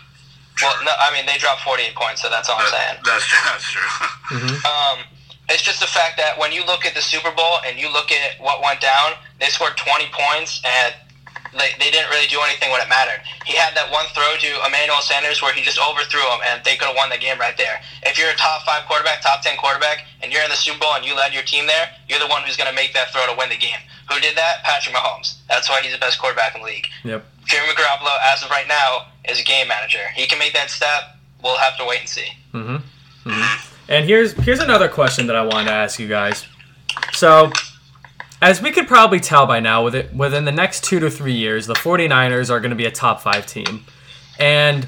well, 0.61 0.75
no, 0.83 0.91
I 0.99 1.09
mean 1.15 1.25
they 1.25 1.39
dropped 1.39 1.61
48 1.61 1.95
points, 1.95 2.21
so 2.21 2.29
that's 2.29 2.49
all 2.49 2.59
that, 2.59 2.69
I'm 2.69 2.75
saying. 2.75 2.97
That's 3.07 3.25
true, 3.25 3.39
that's 3.47 3.67
true. 3.73 3.89
mm-hmm. 4.37 4.59
um, 4.67 4.97
it's 5.51 5.63
just 5.63 5.79
the 5.79 5.87
fact 5.87 6.17
that 6.17 6.39
when 6.39 6.51
you 6.51 6.65
look 6.65 6.85
at 6.85 6.95
the 6.95 7.01
Super 7.01 7.31
Bowl 7.31 7.59
and 7.65 7.79
you 7.79 7.91
look 7.91 8.11
at 8.11 8.39
what 8.39 8.61
went 8.61 8.81
down, 8.81 9.13
they 9.39 9.47
scored 9.47 9.75
20 9.77 10.05
points 10.11 10.61
and 10.65 10.95
they, 11.51 11.75
they 11.79 11.91
didn't 11.91 12.09
really 12.09 12.27
do 12.27 12.39
anything 12.47 12.71
when 12.71 12.79
it 12.79 12.87
mattered. 12.87 13.19
He 13.43 13.55
had 13.55 13.75
that 13.75 13.91
one 13.91 14.07
throw 14.15 14.39
to 14.39 14.51
Emmanuel 14.63 15.03
Sanders 15.03 15.41
where 15.41 15.51
he 15.53 15.61
just 15.61 15.79
overthrew 15.79 16.23
him, 16.23 16.39
and 16.47 16.63
they 16.63 16.79
could 16.79 16.87
have 16.87 16.95
won 16.95 17.09
the 17.11 17.19
game 17.19 17.39
right 17.39 17.57
there. 17.57 17.81
If 18.03 18.17
you're 18.17 18.31
a 18.31 18.39
top 18.39 18.63
five 18.63 18.87
quarterback, 18.87 19.21
top 19.21 19.43
ten 19.43 19.57
quarterback, 19.57 20.07
and 20.23 20.31
you're 20.31 20.43
in 20.43 20.49
the 20.49 20.55
Super 20.55 20.79
Bowl 20.79 20.95
and 20.95 21.03
you 21.03 21.15
led 21.15 21.33
your 21.33 21.43
team 21.43 21.67
there, 21.67 21.91
you're 22.07 22.19
the 22.19 22.31
one 22.31 22.43
who's 22.43 22.55
going 22.55 22.69
to 22.69 22.75
make 22.75 22.93
that 22.93 23.11
throw 23.11 23.27
to 23.27 23.35
win 23.37 23.49
the 23.49 23.59
game. 23.59 23.79
Who 24.09 24.19
did 24.19 24.35
that? 24.37 24.63
Patrick 24.63 24.95
Mahomes. 24.95 25.39
That's 25.47 25.69
why 25.69 25.81
he's 25.81 25.91
the 25.91 25.99
best 25.99 26.19
quarterback 26.19 26.55
in 26.55 26.61
the 26.61 26.67
league. 26.67 26.87
Yep. 27.03 27.25
Jimmy 27.45 27.67
Garoppolo, 27.75 28.15
as 28.31 28.43
of 28.43 28.49
right 28.49 28.67
now, 28.67 29.07
is 29.27 29.39
a 29.39 29.43
game 29.43 29.67
manager. 29.67 30.07
He 30.15 30.27
can 30.27 30.39
make 30.39 30.53
that 30.53 30.69
step. 30.69 31.19
We'll 31.43 31.57
have 31.57 31.77
to 31.77 31.85
wait 31.85 31.99
and 32.01 32.09
see. 32.09 32.27
Mm-hmm. 32.53 32.75
mm-hmm. 32.75 33.67
And 33.87 34.05
here's 34.05 34.33
here's 34.33 34.59
another 34.59 34.87
question 34.87 35.27
that 35.27 35.35
I 35.35 35.41
wanted 35.41 35.65
to 35.65 35.73
ask 35.73 35.99
you 35.99 36.07
guys. 36.07 36.45
So 37.13 37.51
as 38.41 38.61
we 38.61 38.71
could 38.71 38.87
probably 38.87 39.19
tell 39.19 39.45
by 39.45 39.59
now, 39.59 39.83
with 39.83 39.95
it, 39.95 40.13
within 40.13 40.45
the 40.45 40.51
next 40.51 40.83
two 40.83 40.99
to 40.99 41.09
three 41.09 41.33
years, 41.33 41.67
the 41.67 41.75
49ers 41.75 42.49
are 42.49 42.59
going 42.59 42.71
to 42.71 42.75
be 42.75 42.85
a 42.85 42.91
top 42.91 43.21
five 43.21 43.45
team. 43.45 43.85
And 44.39 44.87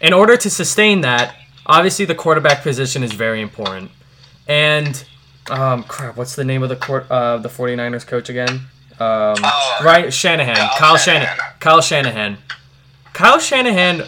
in 0.00 0.14
order 0.14 0.36
to 0.36 0.48
sustain 0.48 1.02
that, 1.02 1.36
obviously 1.66 2.06
the 2.06 2.14
quarterback 2.14 2.62
position 2.62 3.02
is 3.02 3.12
very 3.12 3.42
important. 3.42 3.90
And, 4.48 5.04
um, 5.50 5.82
crap, 5.82 6.16
what's 6.16 6.36
the 6.36 6.44
name 6.44 6.62
of 6.62 6.70
the 6.70 6.76
court, 6.76 7.10
uh, 7.10 7.36
the 7.36 7.50
49ers 7.50 8.06
coach 8.06 8.30
again? 8.30 8.48
Um, 8.98 9.36
oh, 9.42 9.80
right, 9.84 10.12
Shanahan. 10.12 10.54
Kyle, 10.56 10.78
Kyle 10.78 10.96
Shanahan. 10.96 11.36
Shanahan. 11.36 11.54
Kyle 11.60 11.80
Shanahan. 11.82 12.38
Kyle 13.12 13.38
Shanahan 13.38 14.02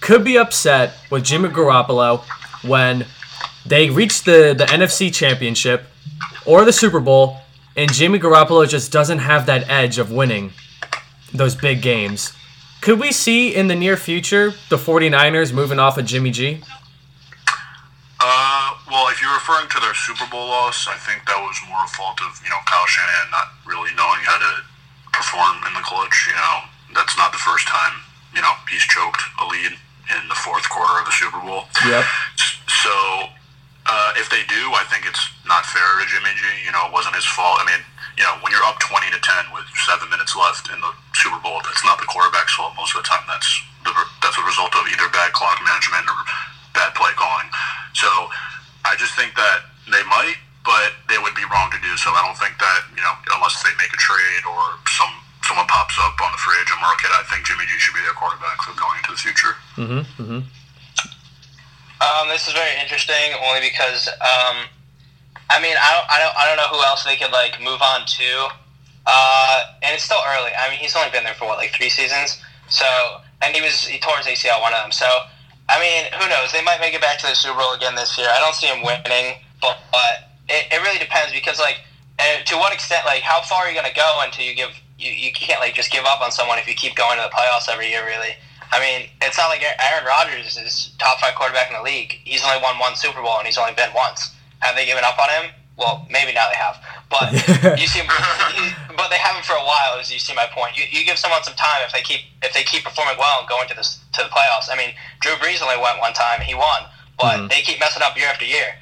could 0.00 0.24
be 0.24 0.36
upset 0.36 0.94
with 1.10 1.22
Jimmy 1.22 1.48
Garoppolo 1.48 2.24
when 2.64 3.06
they 3.66 3.90
reach 3.90 4.24
the, 4.24 4.54
the 4.56 4.64
NFC 4.66 5.12
Championship 5.12 5.84
or 6.46 6.64
the 6.64 6.72
Super 6.72 7.00
Bowl 7.00 7.38
and 7.76 7.92
Jimmy 7.92 8.18
Garoppolo 8.18 8.68
just 8.68 8.92
doesn't 8.92 9.18
have 9.18 9.46
that 9.46 9.68
edge 9.68 9.98
of 9.98 10.10
winning 10.10 10.52
those 11.32 11.54
big 11.54 11.80
games. 11.80 12.32
Could 12.80 13.00
we 13.00 13.12
see 13.12 13.54
in 13.54 13.68
the 13.68 13.76
near 13.76 13.96
future 13.96 14.50
the 14.68 14.76
49ers 14.76 15.52
moving 15.52 15.78
off 15.78 15.96
of 15.96 16.04
Jimmy 16.04 16.30
G? 16.30 16.60
Uh, 18.20 18.74
well, 18.90 19.08
if 19.08 19.22
you're 19.22 19.32
referring 19.34 19.68
to 19.70 19.80
their 19.80 19.94
Super 19.94 20.26
Bowl 20.30 20.46
loss, 20.46 20.86
I 20.86 20.94
think 20.94 21.26
that 21.26 21.38
was 21.40 21.58
more 21.66 21.82
a 21.82 21.88
fault 21.88 22.20
of, 22.22 22.38
you 22.44 22.50
know, 22.50 22.58
Kyle 22.66 22.86
Shanahan 22.86 23.30
not 23.30 23.50
really 23.66 23.90
knowing 23.96 24.20
how 24.22 24.38
to 24.38 24.62
perform 25.10 25.58
in 25.66 25.74
the 25.74 25.82
clutch. 25.82 26.14
You 26.28 26.36
know, 26.36 26.68
that's 26.94 27.16
not 27.16 27.32
the 27.32 27.42
first 27.42 27.66
time, 27.66 27.98
you 28.34 28.42
know, 28.42 28.52
he's 28.70 28.82
choked 28.82 29.22
a 29.40 29.46
lead 29.46 29.74
in 30.12 30.28
the 30.28 30.38
fourth 30.38 30.68
quarter 30.68 31.00
of 31.00 31.06
the 31.06 31.14
Super 31.16 31.40
Bowl. 31.40 31.64
Yep. 31.86 32.04
So 32.80 32.94
uh, 33.84 34.10
if 34.16 34.30
they 34.30 34.42
do, 34.48 34.72
I 34.72 34.86
think 34.88 35.04
it's 35.04 35.20
not 35.44 35.66
fair 35.66 35.84
to 36.00 36.04
Jimmy 36.08 36.32
G. 36.38 36.42
You 36.64 36.72
know, 36.72 36.86
it 36.88 36.92
wasn't 36.94 37.18
his 37.18 37.26
fault. 37.26 37.60
I 37.60 37.66
mean, 37.66 37.82
you 38.16 38.24
know, 38.24 38.38
when 38.40 38.52
you're 38.54 38.64
up 38.64 38.78
20 38.80 39.10
to 39.10 39.20
10 39.20 39.52
with 39.52 39.66
seven 39.84 40.08
minutes 40.08 40.36
left 40.36 40.70
in 40.70 40.78
the 40.78 40.92
Super 41.16 41.40
Bowl, 41.42 41.60
that's 41.64 41.82
not 41.84 41.98
the 41.98 42.06
quarterback's 42.06 42.54
fault. 42.54 42.76
Most 42.76 42.94
of 42.94 43.02
the 43.02 43.08
time, 43.08 43.24
that's 43.26 43.48
the, 43.82 43.92
that's 44.22 44.38
a 44.38 44.44
result 44.46 44.72
of 44.78 44.86
either 44.86 45.08
bad 45.10 45.32
clock 45.34 45.58
management 45.64 46.06
or 46.06 46.18
bad 46.76 46.94
play 46.94 47.12
calling. 47.18 47.48
So 47.96 48.08
I 48.84 48.94
just 48.96 49.16
think 49.18 49.34
that 49.34 49.66
they 49.90 50.04
might, 50.06 50.38
but 50.62 50.94
they 51.10 51.18
would 51.18 51.34
be 51.34 51.44
wrong 51.50 51.72
to 51.74 51.80
do 51.82 51.92
so. 51.98 52.14
I 52.14 52.22
don't 52.22 52.38
think 52.38 52.54
that 52.62 52.80
you 52.94 53.02
know, 53.02 53.14
unless 53.34 53.58
they 53.66 53.74
make 53.80 53.90
a 53.90 54.00
trade 54.00 54.44
or 54.46 54.78
some 54.86 55.10
someone 55.42 55.66
pops 55.66 55.98
up 55.98 56.14
on 56.22 56.30
the 56.30 56.38
free 56.38 56.54
agent 56.62 56.78
market, 56.78 57.10
I 57.10 57.26
think 57.26 57.42
Jimmy 57.44 57.66
G 57.66 57.74
should 57.82 57.98
be 57.98 58.04
their 58.06 58.14
quarterback 58.14 58.62
going 58.62 58.96
into 59.02 59.10
the 59.10 59.20
future. 59.20 59.54
Mm-hmm. 59.74 60.02
mm-hmm. 60.22 60.40
Um, 62.22 62.28
this 62.28 62.46
is 62.46 62.54
very 62.54 62.70
interesting, 62.80 63.34
only 63.42 63.60
because 63.60 64.06
um, 64.22 64.70
I 65.50 65.58
mean 65.58 65.74
I 65.74 65.90
don't, 65.90 66.06
I 66.06 66.18
don't 66.22 66.34
I 66.38 66.46
don't 66.46 66.56
know 66.56 66.70
who 66.70 66.82
else 66.86 67.02
they 67.02 67.16
could 67.16 67.32
like 67.32 67.58
move 67.58 67.82
on 67.82 68.06
to, 68.06 68.48
uh, 69.06 69.64
and 69.82 69.90
it's 69.90 70.04
still 70.04 70.22
early. 70.28 70.54
I 70.54 70.70
mean 70.70 70.78
he's 70.78 70.94
only 70.94 71.10
been 71.10 71.24
there 71.24 71.34
for 71.34 71.46
what 71.46 71.58
like 71.58 71.74
three 71.74 71.88
seasons, 71.88 72.38
so 72.68 72.86
and 73.42 73.54
he 73.54 73.60
was 73.60 73.86
he 73.86 73.98
tore 73.98 74.16
his 74.18 74.26
ACL 74.26 74.62
one 74.62 74.72
of 74.72 74.82
them. 74.84 74.92
So 74.92 75.06
I 75.68 75.82
mean 75.82 76.12
who 76.14 76.28
knows? 76.30 76.52
They 76.52 76.62
might 76.62 76.78
make 76.78 76.94
it 76.94 77.00
back 77.00 77.18
to 77.20 77.26
the 77.26 77.34
Super 77.34 77.58
Bowl 77.58 77.74
again 77.74 77.96
this 77.96 78.16
year. 78.16 78.28
I 78.30 78.38
don't 78.38 78.54
see 78.54 78.68
him 78.70 78.86
winning, 78.86 79.42
but, 79.60 79.82
but 79.90 80.30
it, 80.46 80.70
it 80.70 80.78
really 80.78 81.02
depends 81.02 81.32
because 81.32 81.58
like 81.58 81.82
to 82.46 82.54
what 82.54 82.72
extent 82.72 83.02
like 83.04 83.22
how 83.22 83.42
far 83.42 83.66
are 83.66 83.68
you 83.68 83.74
gonna 83.74 83.94
go 83.94 84.20
until 84.22 84.44
you 84.46 84.54
give 84.54 84.70
you, 84.96 85.10
you 85.10 85.32
can't 85.32 85.58
like 85.58 85.74
just 85.74 85.90
give 85.90 86.04
up 86.04 86.22
on 86.22 86.30
someone 86.30 86.58
if 86.58 86.68
you 86.68 86.74
keep 86.74 86.94
going 86.94 87.18
to 87.18 87.26
the 87.26 87.34
playoffs 87.34 87.66
every 87.66 87.90
year 87.90 88.06
really. 88.06 88.38
I 88.72 88.80
mean, 88.80 89.08
it's 89.20 89.36
not 89.36 89.52
like 89.52 89.60
Aaron 89.62 90.04
Rodgers 90.08 90.56
is 90.56 90.96
top 90.98 91.20
five 91.20 91.34
quarterback 91.34 91.68
in 91.68 91.76
the 91.76 91.84
league. 91.84 92.16
He's 92.24 92.42
only 92.42 92.56
won 92.62 92.78
one 92.80 92.96
Super 92.96 93.20
Bowl 93.20 93.36
and 93.36 93.46
he's 93.46 93.58
only 93.58 93.74
been 93.74 93.92
once. 93.94 94.32
Have 94.60 94.74
they 94.74 94.86
given 94.86 95.04
up 95.04 95.20
on 95.20 95.28
him? 95.28 95.52
Well, 95.76 96.06
maybe 96.10 96.32
now 96.32 96.48
they 96.48 96.56
have, 96.56 96.76
but 97.08 97.32
you 97.80 97.88
see, 97.88 98.04
but 98.96 99.08
they 99.08 99.16
haven't 99.16 99.44
for 99.44 99.56
a 99.56 99.64
while. 99.64 99.98
As 99.98 100.12
you 100.12 100.18
see 100.18 100.34
my 100.34 100.46
point, 100.52 100.76
you, 100.76 100.84
you 100.88 101.04
give 101.04 101.16
someone 101.16 101.42
some 101.42 101.54
time 101.54 101.80
if 101.84 101.92
they 101.92 102.02
keep 102.02 102.20
if 102.42 102.52
they 102.52 102.62
keep 102.62 102.84
performing 102.84 103.16
well 103.18 103.40
and 103.40 103.48
going 103.48 103.68
to 103.68 103.74
this 103.74 103.98
to 104.12 104.22
the 104.22 104.28
playoffs. 104.28 104.68
I 104.70 104.76
mean, 104.76 104.92
Drew 105.20 105.32
Brees 105.40 105.62
only 105.62 105.80
went 105.80 105.98
one 105.98 106.12
time, 106.12 106.40
he 106.40 106.54
won, 106.54 106.84
but 107.18 107.36
mm-hmm. 107.36 107.48
they 107.48 107.62
keep 107.62 107.80
messing 107.80 108.02
up 108.02 108.16
year 108.16 108.28
after 108.28 108.44
year. 108.44 108.76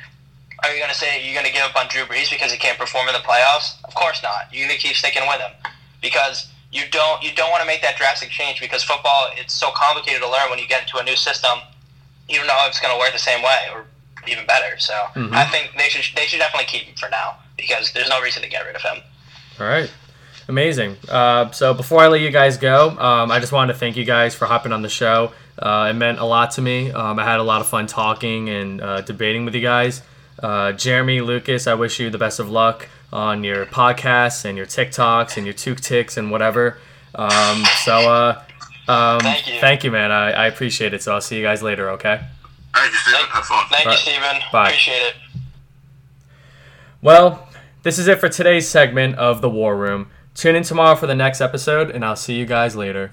Are 0.62 0.74
you 0.74 0.78
going 0.78 0.90
to 0.90 0.98
say 0.98 1.24
you're 1.24 1.34
going 1.34 1.46
to 1.46 1.52
give 1.52 1.62
up 1.62 1.76
on 1.76 1.86
Drew 1.88 2.02
Brees 2.04 2.28
because 2.28 2.52
he 2.52 2.58
can't 2.58 2.76
perform 2.76 3.06
in 3.08 3.14
the 3.14 3.24
playoffs? 3.24 3.78
Of 3.84 3.94
course 3.94 4.22
not. 4.22 4.52
You're 4.52 4.66
going 4.66 4.78
to 4.78 4.82
keep 4.82 4.96
sticking 4.96 5.22
with 5.26 5.40
him 5.40 5.52
because 6.02 6.50
you 6.72 6.82
don't 6.90 7.22
you 7.22 7.30
don't 7.34 7.50
want 7.50 7.62
to 7.62 7.66
make 7.66 7.82
that 7.82 7.96
drastic 7.96 8.30
change 8.30 8.60
because 8.60 8.82
football 8.82 9.28
it's 9.36 9.54
so 9.54 9.70
complicated 9.74 10.22
to 10.22 10.30
learn 10.30 10.50
when 10.50 10.58
you 10.58 10.68
get 10.68 10.82
into 10.82 10.98
a 10.98 11.02
new 11.02 11.16
system. 11.16 11.58
You 12.28 12.36
don't 12.38 12.46
know 12.46 12.58
if 12.62 12.68
it's 12.68 12.80
going 12.80 12.94
to 12.94 12.98
work 12.98 13.12
the 13.12 13.18
same 13.18 13.42
way 13.42 13.66
or 13.74 13.86
even 14.28 14.46
better. 14.46 14.78
So 14.78 14.94
mm-hmm. 14.94 15.34
I 15.34 15.44
think 15.46 15.72
they 15.76 15.88
should 15.88 16.16
they 16.16 16.26
should 16.26 16.38
definitely 16.38 16.66
keep 16.66 16.84
him 16.84 16.94
for 16.96 17.08
now 17.08 17.36
because 17.56 17.92
there's 17.92 18.08
no 18.08 18.20
reason 18.22 18.42
to 18.42 18.48
get 18.48 18.64
rid 18.64 18.76
of 18.76 18.82
him. 18.82 18.98
All 19.58 19.66
right. 19.66 19.90
Amazing. 20.48 20.96
Uh, 21.08 21.50
so 21.52 21.74
before 21.74 22.00
I 22.00 22.08
let 22.08 22.20
you 22.20 22.30
guys 22.30 22.56
go, 22.56 22.90
um, 22.98 23.30
I 23.30 23.38
just 23.38 23.52
wanted 23.52 23.72
to 23.74 23.78
thank 23.78 23.96
you 23.96 24.04
guys 24.04 24.34
for 24.34 24.46
hopping 24.46 24.72
on 24.72 24.82
the 24.82 24.88
show. 24.88 25.32
Uh, 25.56 25.88
it 25.90 25.92
meant 25.92 26.18
a 26.18 26.24
lot 26.24 26.52
to 26.52 26.62
me. 26.62 26.90
Um, 26.90 27.18
I 27.18 27.24
had 27.24 27.38
a 27.38 27.42
lot 27.42 27.60
of 27.60 27.68
fun 27.68 27.86
talking 27.86 28.48
and 28.48 28.80
uh, 28.80 29.00
debating 29.02 29.44
with 29.44 29.54
you 29.54 29.60
guys. 29.60 30.02
Uh, 30.42 30.72
Jeremy, 30.72 31.20
Lucas, 31.20 31.66
I 31.66 31.74
wish 31.74 32.00
you 32.00 32.10
the 32.10 32.18
best 32.18 32.40
of 32.40 32.50
luck 32.50 32.88
on 33.12 33.44
your 33.44 33.66
podcasts 33.66 34.44
and 34.44 34.56
your 34.56 34.66
TikToks 34.66 35.36
and 35.36 35.46
your 35.46 35.54
TukTiks 35.54 36.16
and 36.16 36.30
whatever. 36.30 36.78
Um, 37.14 37.64
so, 37.84 38.10
uh, 38.10 38.42
um, 38.88 39.20
thank 39.20 39.48
you. 39.48 39.60
Thank 39.60 39.84
you, 39.84 39.90
man. 39.90 40.12
I, 40.12 40.30
I 40.30 40.46
appreciate 40.46 40.94
it. 40.94 41.02
So 41.02 41.12
I'll 41.12 41.20
see 41.20 41.36
you 41.36 41.42
guys 41.42 41.62
later, 41.62 41.90
okay? 41.90 42.20
Thank 42.74 42.92
you, 42.92 42.98
Stephen. 42.98 43.26
Have 43.26 43.44
fun. 43.44 43.64
Thank 43.70 43.86
you, 43.86 43.96
Stephen. 43.96 44.40
Bye. 44.52 44.68
Appreciate 44.68 45.02
it. 45.02 45.14
Well, 47.02 47.48
this 47.82 47.98
is 47.98 48.08
it 48.08 48.20
for 48.20 48.28
today's 48.28 48.68
segment 48.68 49.16
of 49.16 49.40
The 49.40 49.50
War 49.50 49.76
Room. 49.76 50.10
Tune 50.34 50.54
in 50.54 50.62
tomorrow 50.62 50.94
for 50.96 51.06
the 51.06 51.14
next 51.14 51.40
episode, 51.40 51.90
and 51.90 52.04
I'll 52.04 52.16
see 52.16 52.34
you 52.34 52.46
guys 52.46 52.76
later. 52.76 53.12